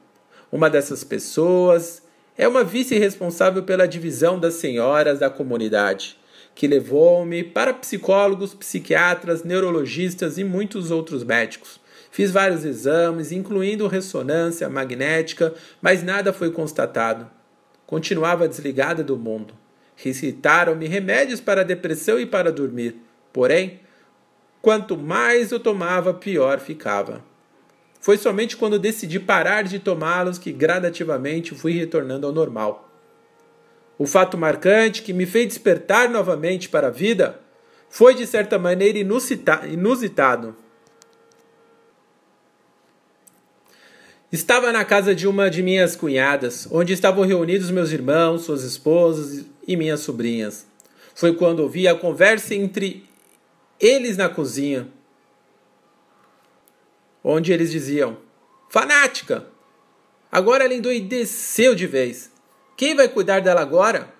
Uma 0.51 0.71
dessas 0.71 1.03
pessoas 1.05 2.03
é 2.37 2.47
uma 2.49 2.65
vice-responsável 2.65 3.63
pela 3.63 3.87
divisão 3.87 4.39
das 4.39 4.55
senhoras 4.55 5.19
da 5.19 5.29
comunidade, 5.29 6.17
que 6.55 6.67
levou-me 6.67 7.43
para 7.43 7.75
psicólogos, 7.75 8.55
psiquiatras, 8.55 9.45
neurologistas 9.45 10.39
e 10.39 10.45
muitos 10.45 10.91
outros 10.91 11.25
médicos. 11.25 11.82
Fiz 12.13 12.31
vários 12.31 12.65
exames, 12.65 13.33
incluindo 13.33 13.89
ressonância 13.89 14.69
magnética, 14.69 15.53
mas 15.81 16.05
nada 16.05 16.33
foi 16.33 16.53
constatado. 16.53 17.29
Continuava 17.85 18.47
desligada 18.47 19.03
do 19.03 19.17
mundo. 19.17 19.55
Recitaram-me 19.97 20.87
remédios 20.87 21.41
para 21.41 21.65
depressão 21.65 22.21
e 22.21 22.27
para 22.27 22.53
dormir. 22.53 22.95
Porém, 23.33 23.81
Quanto 24.63 24.97
mais 24.97 25.51
eu 25.51 25.59
tomava, 25.59 26.15
pior 26.15 26.61
ficava. 26.61 27.21
Foi 28.01 28.17
somente 28.17 28.57
quando 28.57 28.79
decidi 28.79 29.19
parar 29.19 29.63
de 29.63 29.81
tomá-los 29.81 30.39
que 30.39 30.53
gradativamente 30.53 31.53
fui 31.53 31.73
retornando 31.73 32.29
ao 32.29 32.33
normal. 32.33 32.89
O 33.99 34.07
fato 34.07 34.39
marcante 34.39 35.03
que 35.03 35.13
me 35.13 35.27
fez 35.27 35.49
despertar 35.49 36.09
novamente 36.09 36.69
para 36.69 36.87
a 36.87 36.91
vida 36.91 37.41
foi, 37.91 38.15
de 38.15 38.25
certa 38.25 38.57
maneira, 38.57 38.99
inusitado. 38.99 40.57
Estava 44.33 44.73
na 44.73 44.83
casa 44.83 45.15
de 45.15 45.29
uma 45.29 45.51
de 45.51 45.63
minhas 45.63 45.95
cunhadas, 45.95 46.67
onde 46.71 46.95
estavam 46.95 47.27
reunidos 47.27 47.71
meus 47.71 47.93
irmãos, 47.93 48.47
suas 48.47 48.63
esposas 48.63 49.45
e 49.69 49.77
minhas 49.77 50.01
sobrinhas. 50.01 50.67
Foi 51.15 51.35
quando 51.35 51.61
ouvi 51.61 51.87
a 51.87 51.95
conversa 51.95 52.55
entre 52.55 53.05
eles 53.79 54.17
na 54.17 54.31
cozinha, 54.31 54.89
onde 57.23 57.53
eles 57.53 57.71
diziam: 57.71 58.17
Fanática! 58.71 59.47
Agora 60.31 60.65
ela 60.65 60.73
endoideceu 60.73 61.75
de 61.75 61.87
vez. 61.87 62.33
Quem 62.75 62.97
vai 62.97 63.11
cuidar 63.11 63.41
dela 63.41 63.61
agora? 63.61 64.15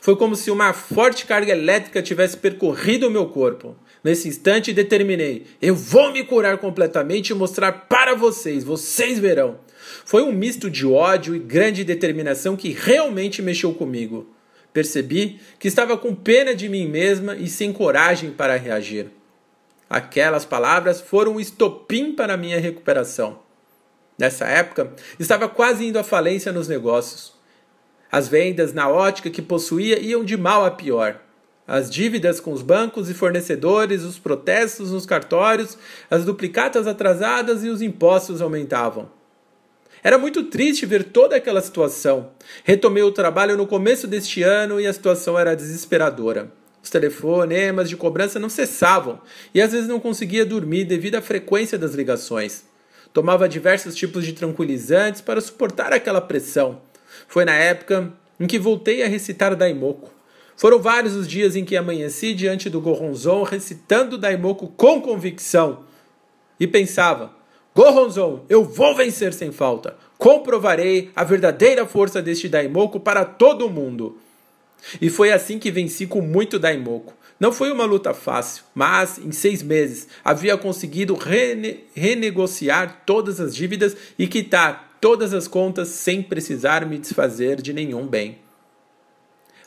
Foi 0.00 0.16
como 0.16 0.34
se 0.34 0.50
uma 0.50 0.72
forte 0.72 1.24
carga 1.24 1.52
elétrica 1.52 2.02
tivesse 2.02 2.36
percorrido 2.36 3.06
o 3.06 3.10
meu 3.12 3.28
corpo. 3.28 3.76
Nesse 4.08 4.26
instante 4.26 4.72
determinei: 4.72 5.44
eu 5.60 5.74
vou 5.74 6.10
me 6.10 6.24
curar 6.24 6.56
completamente 6.56 7.28
e 7.28 7.34
mostrar 7.34 7.72
para 7.72 8.14
vocês, 8.14 8.64
vocês 8.64 9.18
verão. 9.18 9.60
Foi 10.02 10.22
um 10.22 10.32
misto 10.32 10.70
de 10.70 10.86
ódio 10.86 11.36
e 11.36 11.38
grande 11.38 11.84
determinação 11.84 12.56
que 12.56 12.70
realmente 12.70 13.42
mexeu 13.42 13.74
comigo. 13.74 14.34
Percebi 14.72 15.38
que 15.58 15.68
estava 15.68 15.94
com 15.98 16.14
pena 16.14 16.54
de 16.54 16.70
mim 16.70 16.88
mesma 16.88 17.36
e 17.36 17.48
sem 17.48 17.70
coragem 17.70 18.30
para 18.30 18.56
reagir. 18.56 19.08
Aquelas 19.90 20.46
palavras 20.46 21.02
foram 21.02 21.34
um 21.34 21.40
estopim 21.40 22.12
para 22.12 22.38
minha 22.38 22.58
recuperação. 22.58 23.40
Nessa 24.18 24.46
época, 24.46 24.90
estava 25.20 25.50
quase 25.50 25.84
indo 25.84 25.98
à 25.98 26.02
falência 26.02 26.50
nos 26.50 26.66
negócios. 26.66 27.34
As 28.10 28.26
vendas 28.26 28.72
na 28.72 28.88
ótica 28.88 29.28
que 29.28 29.42
possuía 29.42 29.98
iam 29.98 30.24
de 30.24 30.38
mal 30.38 30.64
a 30.64 30.70
pior. 30.70 31.27
As 31.70 31.90
dívidas 31.90 32.40
com 32.40 32.50
os 32.50 32.62
bancos 32.62 33.10
e 33.10 33.14
fornecedores, 33.14 34.02
os 34.02 34.18
protestos 34.18 34.90
nos 34.90 35.04
cartórios, 35.04 35.76
as 36.10 36.24
duplicatas 36.24 36.86
atrasadas 36.86 37.62
e 37.62 37.68
os 37.68 37.82
impostos 37.82 38.40
aumentavam. 38.40 39.10
Era 40.02 40.16
muito 40.16 40.44
triste 40.44 40.86
ver 40.86 41.04
toda 41.04 41.36
aquela 41.36 41.60
situação. 41.60 42.30
Retomei 42.64 43.02
o 43.02 43.12
trabalho 43.12 43.54
no 43.54 43.66
começo 43.66 44.06
deste 44.06 44.42
ano 44.42 44.80
e 44.80 44.86
a 44.86 44.92
situação 44.94 45.38
era 45.38 45.54
desesperadora. 45.54 46.50
Os 46.82 46.88
telefonemas 46.88 47.90
de 47.90 47.98
cobrança 47.98 48.38
não 48.38 48.48
cessavam 48.48 49.20
e 49.52 49.60
às 49.60 49.72
vezes 49.72 49.88
não 49.88 50.00
conseguia 50.00 50.46
dormir 50.46 50.86
devido 50.86 51.16
à 51.16 51.20
frequência 51.20 51.76
das 51.76 51.92
ligações. 51.92 52.64
Tomava 53.12 53.46
diversos 53.46 53.94
tipos 53.94 54.24
de 54.24 54.32
tranquilizantes 54.32 55.20
para 55.20 55.38
suportar 55.38 55.92
aquela 55.92 56.22
pressão. 56.22 56.80
Foi 57.26 57.44
na 57.44 57.54
época 57.54 58.10
em 58.40 58.46
que 58.46 58.58
voltei 58.58 59.02
a 59.02 59.06
recitar 59.06 59.54
Daimoku. 59.54 60.16
Foram 60.58 60.80
vários 60.80 61.14
os 61.14 61.28
dias 61.28 61.54
em 61.54 61.64
que 61.64 61.76
amanheci 61.76 62.34
diante 62.34 62.68
do 62.68 62.80
Goronzon 62.80 63.44
recitando 63.44 64.18
Daimoku 64.18 64.66
com 64.76 65.00
convicção. 65.00 65.84
E 66.58 66.66
pensava: 66.66 67.32
Goronzon, 67.72 68.44
eu 68.48 68.64
vou 68.64 68.92
vencer 68.92 69.32
sem 69.32 69.52
falta. 69.52 69.96
Comprovarei 70.18 71.12
a 71.14 71.22
verdadeira 71.22 71.86
força 71.86 72.20
deste 72.20 72.48
Daimoku 72.48 72.98
para 72.98 73.24
todo 73.24 73.70
mundo. 73.70 74.18
E 75.00 75.08
foi 75.08 75.30
assim 75.30 75.60
que 75.60 75.70
venci 75.70 76.08
com 76.08 76.20
muito 76.20 76.58
Daimoku. 76.58 77.14
Não 77.38 77.52
foi 77.52 77.70
uma 77.70 77.84
luta 77.84 78.12
fácil, 78.12 78.64
mas 78.74 79.16
em 79.16 79.30
seis 79.30 79.62
meses 79.62 80.08
havia 80.24 80.58
conseguido 80.58 81.14
rene 81.14 81.84
renegociar 81.94 83.04
todas 83.06 83.38
as 83.38 83.54
dívidas 83.54 83.96
e 84.18 84.26
quitar 84.26 84.96
todas 85.00 85.32
as 85.32 85.46
contas 85.46 85.86
sem 85.86 86.20
precisar 86.20 86.84
me 86.84 86.98
desfazer 86.98 87.62
de 87.62 87.72
nenhum 87.72 88.08
bem. 88.08 88.47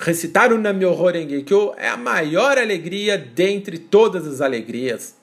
Recitar 0.02 0.52
o 0.52 0.58
Namyoho 0.58 1.12
Renge 1.12 1.43
Kyo 1.43 1.76
é 1.78 1.88
a 1.88 1.95
maior 1.95 2.58
alegria 2.58 3.20
dentre 3.20 3.78
todas 3.78 4.26
as 4.26 4.41
alegrias. 4.41 5.16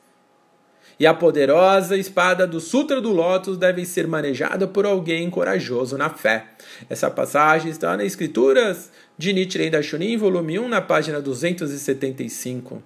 E 1.01 1.05
a 1.05 1.13
poderosa 1.13 1.97
espada 1.97 2.47
do 2.47 2.61
Sutra 2.61 3.01
do 3.01 3.11
Lótus 3.11 3.59
deve 3.59 3.85
ser 3.85 4.07
manejada 4.07 4.69
por 4.69 4.87
alguém 4.87 5.29
corajoso 5.31 5.99
na 5.99 6.11
fé. 6.11 6.45
Essa 6.89 7.11
passagem 7.11 7.73
está 7.73 7.97
nas 7.97 8.07
Escrituras 8.07 8.93
de 9.17 9.33
Nichiren 9.33 9.71
Daishonin, 9.71 10.17
volume 10.17 10.61
1, 10.61 10.69
na 10.69 10.81
página 10.81 11.21
275. 11.21 12.81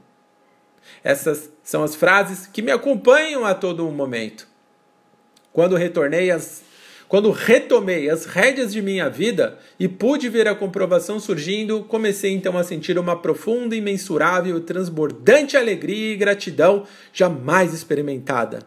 Essas 1.05 1.51
são 1.63 1.83
as 1.83 1.95
frases 1.95 2.47
que 2.47 2.63
me 2.63 2.73
acompanham 2.73 3.45
a 3.45 3.55
todo 3.55 3.85
momento. 3.91 4.49
Quando 5.53 5.77
retornei 5.77 6.31
às 6.31 6.63
quando 7.13 7.31
retomei 7.31 8.09
as 8.09 8.25
rédeas 8.25 8.73
de 8.73 8.81
minha 8.81 9.07
vida 9.11 9.59
e 9.79 9.87
pude 9.87 10.31
ver 10.31 10.49
a 10.49 10.55
comprovação 10.55 11.21
surgindo, 11.21 11.85
comecei 11.85 12.33
então 12.33 12.57
a 12.57 12.65
sentir 12.65 12.99
uma 12.99 13.15
profunda, 13.15 13.77
imensurável 13.77 14.59
transbordante 14.63 15.55
alegria 15.55 16.15
e 16.15 16.17
gratidão 16.17 16.87
jamais 17.13 17.75
experimentada. 17.75 18.61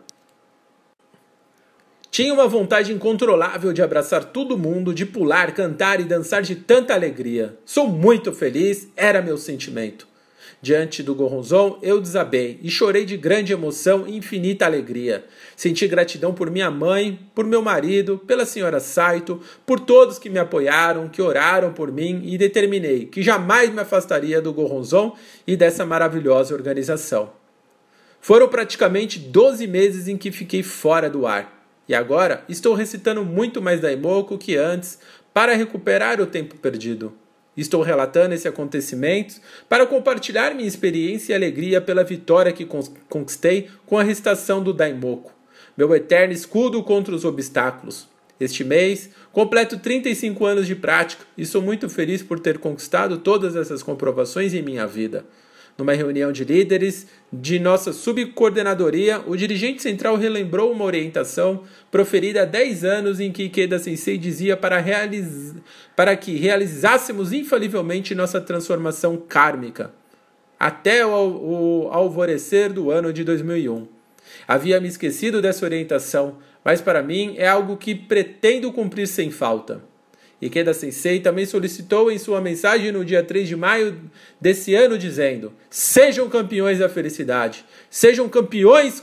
Tinha 2.11 2.31
uma 2.31 2.47
vontade 2.47 2.93
incontrolável 2.93 3.73
de 3.73 3.81
abraçar 3.81 4.25
todo 4.25 4.55
mundo, 4.55 4.93
de 4.93 5.07
pular, 5.07 5.51
cantar 5.51 5.99
e 5.99 6.03
dançar 6.03 6.43
de 6.43 6.55
tanta 6.55 6.93
alegria. 6.93 7.57
Sou 7.65 7.87
muito 7.87 8.31
feliz, 8.31 8.87
era 8.95 9.23
meu 9.23 9.39
sentimento. 9.39 10.07
Diante 10.61 11.03
do 11.03 11.13
Goronzon, 11.13 11.77
eu 11.81 12.01
desabei 12.01 12.59
e 12.63 12.69
chorei 12.69 13.05
de 13.05 13.17
grande 13.17 13.53
emoção 13.53 14.07
e 14.07 14.17
infinita 14.17 14.65
alegria. 14.65 15.25
Senti 15.55 15.87
gratidão 15.87 16.33
por 16.33 16.49
minha 16.49 16.71
mãe, 16.71 17.19
por 17.35 17.45
meu 17.45 17.61
marido, 17.61 18.17
pela 18.25 18.45
senhora 18.45 18.79
Saito, 18.79 19.39
por 19.65 19.79
todos 19.79 20.17
que 20.17 20.29
me 20.29 20.39
apoiaram, 20.39 21.07
que 21.07 21.21
oraram 21.21 21.73
por 21.73 21.91
mim 21.91 22.21
e 22.25 22.37
determinei 22.37 23.05
que 23.05 23.21
jamais 23.21 23.69
me 23.71 23.81
afastaria 23.81 24.41
do 24.41 24.53
Goronzon 24.53 25.15
e 25.45 25.55
dessa 25.55 25.85
maravilhosa 25.85 26.55
organização. 26.55 27.31
Foram 28.19 28.47
praticamente 28.47 29.19
12 29.19 29.67
meses 29.67 30.07
em 30.07 30.17
que 30.17 30.31
fiquei 30.31 30.63
fora 30.63 31.09
do 31.09 31.27
ar. 31.27 31.55
E 31.87 31.93
agora 31.93 32.43
estou 32.49 32.73
recitando 32.73 33.23
muito 33.23 33.61
mais 33.61 33.79
Daimoku 33.79 34.37
que 34.37 34.55
antes 34.55 34.97
para 35.31 35.53
recuperar 35.53 36.19
o 36.19 36.25
tempo 36.25 36.55
perdido. 36.55 37.13
Estou 37.55 37.81
relatando 37.81 38.33
esse 38.33 38.47
acontecimento 38.47 39.35
para 39.69 39.85
compartilhar 39.85 40.53
minha 40.53 40.67
experiência 40.67 41.31
e 41.31 41.35
alegria 41.35 41.79
pela 41.79 42.03
vitória 42.03 42.51
que 42.51 42.67
conquistei 43.07 43.69
com 43.85 43.97
a 43.97 44.03
recitação 44.03 44.61
do 44.61 44.73
Daimoku, 44.73 45.31
meu 45.77 45.93
eterno 45.95 46.33
escudo 46.33 46.83
contra 46.83 47.15
os 47.15 47.23
obstáculos. 47.23 48.07
Este 48.37 48.65
mês, 48.65 49.09
completo 49.31 49.79
35 49.79 50.45
anos 50.45 50.67
de 50.67 50.75
prática 50.75 51.23
e 51.37 51.45
sou 51.45 51.61
muito 51.61 51.87
feliz 51.87 52.21
por 52.21 52.37
ter 52.37 52.57
conquistado 52.57 53.17
todas 53.19 53.55
essas 53.55 53.81
comprovações 53.81 54.53
em 54.53 54.61
minha 54.61 54.85
vida. 54.85 55.25
Numa 55.77 55.91
reunião 55.91 56.31
de 56.31 56.45
líderes 56.45 57.05
de 57.31 57.59
nossa 57.59 57.91
subcoordenadoria, 57.91 59.21
o 59.27 59.35
dirigente 59.35 59.81
central 59.81 60.15
relembrou 60.15 60.71
uma 60.71 60.85
orientação 60.85 61.63
proferida 61.91 62.43
há 62.43 62.45
10 62.45 62.85
anos 62.85 63.19
em 63.19 63.29
que 63.29 63.43
Ikeda 63.43 63.77
Sensei 63.77 64.17
dizia 64.17 64.55
para, 64.55 64.79
realiz... 64.79 65.53
para 65.93 66.15
que 66.15 66.37
realizássemos 66.37 67.33
infalivelmente 67.33 68.15
nossa 68.15 68.39
transformação 68.39 69.17
kármica 69.17 69.91
até 70.57 71.05
o, 71.05 71.09
o 71.09 71.89
alvorecer 71.91 72.71
do 72.71 72.89
ano 72.89 73.11
de 73.11 73.25
2001. 73.25 73.87
Havia 74.47 74.79
me 74.79 74.87
esquecido 74.87 75.41
dessa 75.41 75.65
orientação, 75.65 76.37
mas 76.63 76.81
para 76.81 77.03
mim 77.03 77.35
é 77.37 77.47
algo 77.47 77.75
que 77.75 77.93
pretendo 77.93 78.71
cumprir 78.71 79.07
sem 79.07 79.29
falta. 79.29 79.81
Ikeda 80.41 80.73
Sensei 80.73 81.19
também 81.19 81.45
solicitou 81.45 82.11
em 82.11 82.17
sua 82.17 82.41
mensagem 82.41 82.91
no 82.91 83.05
dia 83.05 83.23
3 83.23 83.47
de 83.47 83.55
maio 83.55 83.99
desse 84.39 84.75
ano, 84.75 84.97
dizendo: 84.97 85.53
Sejam 85.69 86.29
campeões 86.29 86.79
da 86.79 86.89
felicidade, 86.89 87.65
sejam 87.89 88.27
campeões 88.27 89.01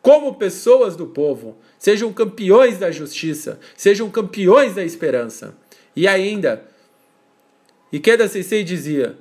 como 0.00 0.34
pessoas 0.34 0.94
do 0.94 1.06
povo, 1.06 1.58
sejam 1.78 2.12
campeões 2.12 2.78
da 2.78 2.90
justiça, 2.90 3.58
sejam 3.76 4.08
campeões 4.08 4.74
da 4.74 4.84
esperança. 4.84 5.56
E 5.96 6.06
ainda, 6.06 6.64
Ikeda 7.92 8.28
Sensei 8.28 8.62
dizia: 8.62 9.18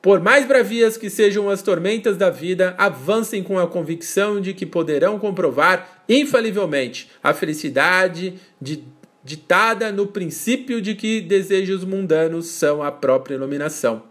Por 0.00 0.20
mais 0.20 0.44
bravias 0.46 0.96
que 0.96 1.08
sejam 1.08 1.48
as 1.48 1.62
tormentas 1.62 2.16
da 2.16 2.28
vida, 2.28 2.74
avancem 2.76 3.40
com 3.40 3.56
a 3.56 3.68
convicção 3.68 4.40
de 4.40 4.52
que 4.52 4.66
poderão 4.66 5.16
comprovar 5.18 6.02
infalivelmente 6.08 7.08
a 7.22 7.32
felicidade 7.32 8.34
de 8.60 8.82
ditada 9.24 9.92
no 9.92 10.06
princípio 10.06 10.80
de 10.80 10.94
que 10.94 11.20
desejos 11.20 11.84
mundanos 11.84 12.46
são 12.46 12.82
a 12.82 12.90
própria 12.90 13.34
iluminação. 13.34 14.02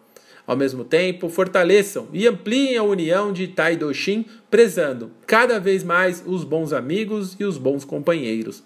Ao 0.46 0.58
mesmo 0.58 0.84
tempo, 0.84 1.30
fortaleçam 1.30 2.08
e 2.12 2.28
ampliem 2.28 2.76
a 2.76 2.84
união 2.84 3.32
de 3.32 3.48
Taidoshin, 3.48 4.26
prezando 4.50 5.12
cada 5.26 5.60
vez 5.60 5.84
mais 5.84 6.24
os 6.26 6.44
bons 6.44 6.74
amigos 6.74 7.36
e 7.40 7.46
os 7.46 7.58
bons 7.58 7.86
companheiros. 7.86 8.64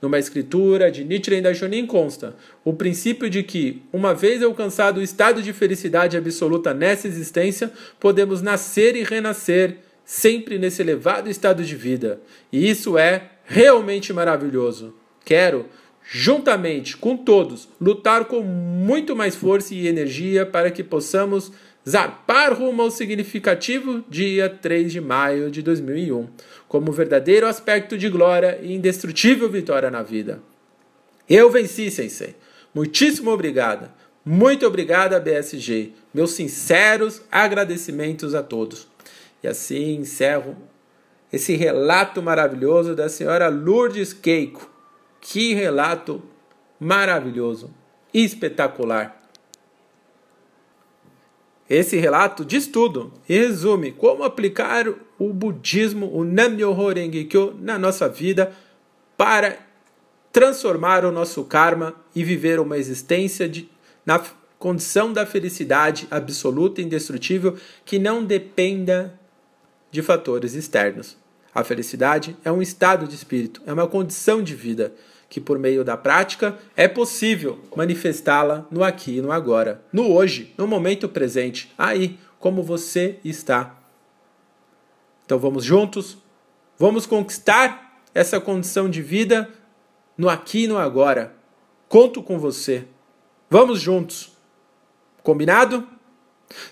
Numa 0.00 0.18
escritura 0.18 0.90
de 0.90 1.04
Nichiren 1.04 1.42
Daishonin 1.42 1.86
consta 1.86 2.34
o 2.64 2.72
princípio 2.72 3.30
de 3.30 3.42
que, 3.42 3.82
uma 3.92 4.14
vez 4.14 4.42
alcançado 4.42 4.98
o 4.98 5.02
estado 5.02 5.42
de 5.42 5.52
felicidade 5.52 6.16
absoluta 6.16 6.74
nessa 6.74 7.06
existência, 7.06 7.70
podemos 8.00 8.42
nascer 8.42 8.96
e 8.96 9.02
renascer 9.02 9.78
sempre 10.04 10.58
nesse 10.58 10.82
elevado 10.82 11.30
estado 11.30 11.62
de 11.62 11.76
vida. 11.76 12.20
E 12.52 12.68
isso 12.68 12.98
é 12.98 13.30
realmente 13.44 14.12
maravilhoso. 14.12 14.94
Quero, 15.24 15.66
juntamente 16.02 16.96
com 16.96 17.16
todos, 17.16 17.68
lutar 17.80 18.26
com 18.26 18.42
muito 18.42 19.16
mais 19.16 19.34
força 19.34 19.74
e 19.74 19.86
energia 19.86 20.44
para 20.44 20.70
que 20.70 20.84
possamos 20.84 21.50
zarpar 21.88 22.54
rumo 22.54 22.82
ao 22.82 22.90
significativo 22.90 24.04
dia 24.08 24.48
3 24.48 24.92
de 24.92 25.00
maio 25.00 25.50
de 25.50 25.62
2001, 25.62 26.28
como 26.68 26.92
verdadeiro 26.92 27.46
aspecto 27.46 27.96
de 27.96 28.08
glória 28.08 28.58
e 28.62 28.74
indestrutível 28.74 29.48
vitória 29.48 29.90
na 29.90 30.02
vida. 30.02 30.42
Eu 31.28 31.50
venci, 31.50 31.90
Sensei. 31.90 32.34
Muitíssimo 32.74 33.30
obrigada. 33.30 33.94
Muito 34.24 34.66
obrigada, 34.66 35.20
BSG. 35.20 35.92
Meus 36.12 36.32
sinceros 36.32 37.22
agradecimentos 37.30 38.34
a 38.34 38.42
todos. 38.42 38.88
E 39.42 39.48
assim 39.48 39.96
encerro 39.96 40.56
esse 41.32 41.54
relato 41.54 42.22
maravilhoso 42.22 42.94
da 42.94 43.08
senhora 43.08 43.48
Lourdes 43.48 44.12
Keiko 44.12 44.73
que 45.26 45.54
relato 45.54 46.22
maravilhoso, 46.78 47.72
espetacular. 48.12 49.22
Esse 51.68 51.96
relato 51.96 52.44
diz 52.44 52.66
tudo 52.66 53.10
e 53.26 53.38
resume 53.38 53.90
como 53.90 54.22
aplicar 54.22 54.86
o 55.18 55.32
budismo, 55.32 56.14
o 56.14 56.24
Nam-myoho 56.24 56.92
Renge-kyo, 56.92 57.56
na 57.58 57.78
nossa 57.78 58.06
vida 58.06 58.52
para 59.16 59.58
transformar 60.30 61.06
o 61.06 61.10
nosso 61.10 61.42
karma 61.44 61.94
e 62.14 62.22
viver 62.22 62.60
uma 62.60 62.76
existência 62.76 63.48
de, 63.48 63.70
na 64.04 64.22
condição 64.58 65.10
da 65.10 65.24
felicidade 65.24 66.06
absoluta 66.10 66.82
e 66.82 66.84
indestrutível 66.84 67.56
que 67.82 67.98
não 67.98 68.22
dependa 68.22 69.18
de 69.90 70.02
fatores 70.02 70.52
externos. 70.52 71.16
A 71.54 71.64
felicidade 71.64 72.36
é 72.44 72.52
um 72.52 72.60
estado 72.60 73.06
de 73.08 73.14
espírito, 73.14 73.62
é 73.64 73.72
uma 73.72 73.86
condição 73.86 74.42
de 74.42 74.54
vida 74.54 74.92
que 75.34 75.40
por 75.40 75.58
meio 75.58 75.82
da 75.82 75.96
prática 75.96 76.56
é 76.76 76.86
possível 76.86 77.58
manifestá-la 77.74 78.68
no 78.70 78.84
aqui 78.84 79.16
e 79.16 79.20
no 79.20 79.32
agora, 79.32 79.82
no 79.92 80.12
hoje, 80.12 80.54
no 80.56 80.64
momento 80.64 81.08
presente, 81.08 81.74
aí, 81.76 82.20
como 82.38 82.62
você 82.62 83.18
está. 83.24 83.76
Então 85.26 85.36
vamos 85.36 85.64
juntos, 85.64 86.16
vamos 86.78 87.04
conquistar 87.04 88.00
essa 88.14 88.40
condição 88.40 88.88
de 88.88 89.02
vida 89.02 89.50
no 90.16 90.28
aqui 90.28 90.66
e 90.66 90.68
no 90.68 90.78
agora. 90.78 91.34
Conto 91.88 92.22
com 92.22 92.38
você. 92.38 92.86
Vamos 93.50 93.80
juntos. 93.80 94.36
Combinado? 95.20 95.84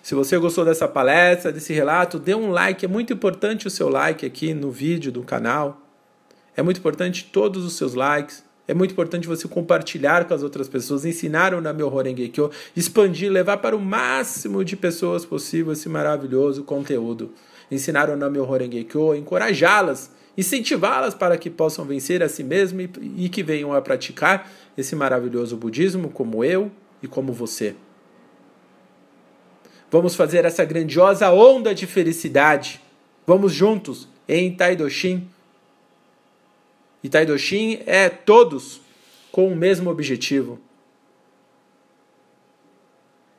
Se 0.00 0.14
você 0.14 0.38
gostou 0.38 0.64
dessa 0.64 0.86
palestra, 0.86 1.50
desse 1.50 1.72
relato, 1.72 2.16
dê 2.16 2.32
um 2.32 2.52
like. 2.52 2.84
É 2.84 2.88
muito 2.88 3.12
importante 3.12 3.66
o 3.66 3.70
seu 3.70 3.88
like 3.88 4.24
aqui 4.24 4.54
no 4.54 4.70
vídeo 4.70 5.10
do 5.10 5.24
canal. 5.24 5.80
É 6.56 6.62
muito 6.62 6.78
importante 6.78 7.24
todos 7.24 7.64
os 7.64 7.72
seus 7.72 7.94
likes. 7.94 8.51
É 8.66 8.72
muito 8.72 8.92
importante 8.92 9.26
você 9.26 9.48
compartilhar 9.48 10.26
com 10.26 10.34
as 10.34 10.42
outras 10.42 10.68
pessoas, 10.68 11.04
ensinar 11.04 11.52
o 11.52 11.60
Namyo 11.60 11.92
Horengekyo, 11.92 12.50
expandir, 12.76 13.30
levar 13.30 13.56
para 13.56 13.76
o 13.76 13.80
máximo 13.80 14.64
de 14.64 14.76
pessoas 14.76 15.24
possível 15.24 15.72
esse 15.72 15.88
maravilhoso 15.88 16.62
conteúdo. 16.62 17.32
Ensinar 17.70 18.08
o 18.08 18.16
Namyo 18.16 18.48
Horengekyo, 18.48 19.16
encorajá-las, 19.16 20.12
incentivá-las 20.38 21.12
para 21.12 21.36
que 21.36 21.50
possam 21.50 21.84
vencer 21.84 22.22
a 22.22 22.28
si 22.28 22.44
mesmas 22.44 22.88
e, 23.00 23.24
e 23.24 23.28
que 23.28 23.42
venham 23.42 23.72
a 23.72 23.82
praticar 23.82 24.48
esse 24.78 24.94
maravilhoso 24.94 25.56
budismo 25.56 26.08
como 26.08 26.44
eu 26.44 26.70
e 27.02 27.08
como 27.08 27.32
você. 27.32 27.74
Vamos 29.90 30.14
fazer 30.14 30.44
essa 30.44 30.64
grandiosa 30.64 31.30
onda 31.30 31.74
de 31.74 31.86
felicidade. 31.86 32.80
Vamos 33.26 33.52
juntos 33.52 34.08
em 34.28 34.54
Taidoshin 34.54 35.28
e 37.02 37.08
Taidoshin 37.08 37.82
é 37.84 38.08
todos 38.08 38.80
com 39.30 39.48
o 39.48 39.56
mesmo 39.56 39.90
objetivo. 39.90 40.60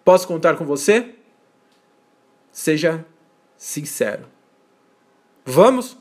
Posso 0.03 0.27
contar 0.27 0.57
com 0.57 0.65
você? 0.65 1.15
Seja 2.51 3.05
sincero. 3.55 4.25
Vamos? 5.45 5.97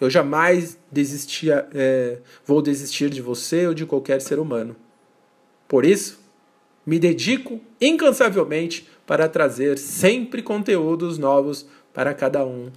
Eu 0.00 0.10
jamais 0.10 0.78
desistia, 0.90 1.66
é, 1.72 2.18
vou 2.44 2.60
desistir 2.60 3.08
de 3.08 3.22
você 3.22 3.66
ou 3.66 3.72
de 3.72 3.86
qualquer 3.86 4.20
ser 4.20 4.38
humano. 4.38 4.76
Por 5.66 5.84
isso, 5.84 6.20
me 6.84 6.98
dedico 6.98 7.60
incansavelmente 7.80 8.86
para 9.06 9.28
trazer 9.28 9.78
sempre 9.78 10.42
conteúdos 10.42 11.16
novos 11.16 11.66
para 11.94 12.12
cada 12.12 12.44
um 12.44 12.70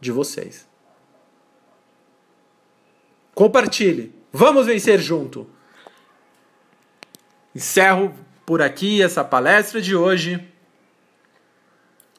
de 0.00 0.10
vocês. 0.10 0.71
Compartilhe. 3.34 4.14
Vamos 4.32 4.66
vencer 4.66 5.00
junto. 5.00 5.48
Encerro 7.54 8.14
por 8.44 8.60
aqui 8.60 9.02
essa 9.02 9.24
palestra 9.24 9.80
de 9.80 9.96
hoje. 9.96 10.46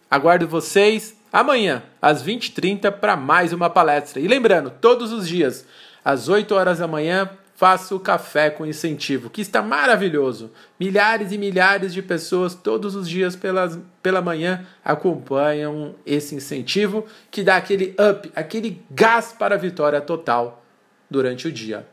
Aguardo 0.10 0.48
vocês 0.48 1.16
amanhã, 1.32 1.84
às 2.02 2.24
20h30, 2.24 2.92
para 2.92 3.16
mais 3.16 3.54
uma 3.54 3.70
palestra. 3.70 4.20
E 4.20 4.28
lembrando, 4.28 4.70
todos 4.70 5.12
os 5.12 5.28
dias, 5.28 5.66
às 6.06 6.30
8 6.30 6.54
horas 6.54 6.80
da 6.80 6.88
manhã, 6.88 7.30
faço 7.56 7.96
o 7.96 8.00
café 8.00 8.50
com 8.50 8.66
incentivo, 8.66 9.30
que 9.30 9.42
está 9.42 9.62
maravilhoso. 9.62 10.52
Milhares 10.80 11.32
e 11.32 11.38
milhares 11.38 11.94
de 11.94 12.02
pessoas 12.02 12.54
todos 12.54 12.96
os 12.96 13.10
dias 13.10 13.36
pelas, 13.36 13.80
pela 14.02 14.22
manhã 14.22 14.68
acompanham 14.84 15.96
esse 16.06 16.36
incentivo 16.36 17.06
que 17.32 17.44
dá 17.44 17.58
aquele 17.58 17.96
up, 18.00 18.32
aquele 18.36 18.84
gás 18.92 19.32
para 19.32 19.56
a 19.56 19.58
vitória 19.58 20.02
total 20.02 20.63
durante 21.14 21.48
o 21.48 21.52
dia. 21.52 21.88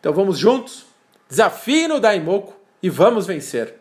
Então 0.00 0.12
vamos 0.12 0.38
juntos, 0.38 0.86
desafie 1.28 1.86
no 1.86 2.00
Daimoku 2.00 2.54
e 2.82 2.88
vamos 2.88 3.26
vencer. 3.26 3.74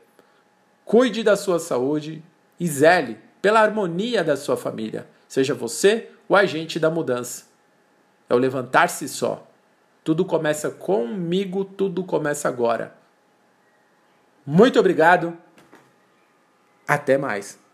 Cuide 0.84 1.24
da 1.24 1.36
sua 1.36 1.58
saúde 1.58 2.22
e 2.60 2.68
zele 2.68 3.18
pela 3.42 3.62
harmonia 3.62 4.24
da 4.24 4.36
sua 4.36 4.58
família. 4.58 5.08
Seja 5.28 5.54
você 5.54 6.12
o 6.28 6.36
agente 6.36 6.80
da 6.80 6.90
mudança. 6.90 7.46
É 8.30 8.36
o 8.36 8.38
levantar-se 8.38 9.08
só. 9.08 9.48
Tudo 10.04 10.26
começa 10.26 10.70
comigo, 10.70 11.66
tudo 11.66 12.04
começa 12.04 12.48
agora. 12.48 12.96
Muito 14.46 14.80
obrigado. 14.80 15.36
Até 16.88 17.18
mais. 17.18 17.65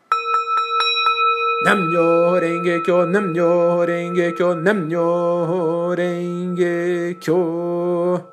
Namyo 1.62 2.42
renge 2.42 2.82
kyo, 2.82 3.06
namyo 3.06 3.86
renge 3.86 4.34
kyo, 4.34 4.58
namyo 4.58 5.94
renge 5.94 7.14
kyo. 7.22 8.31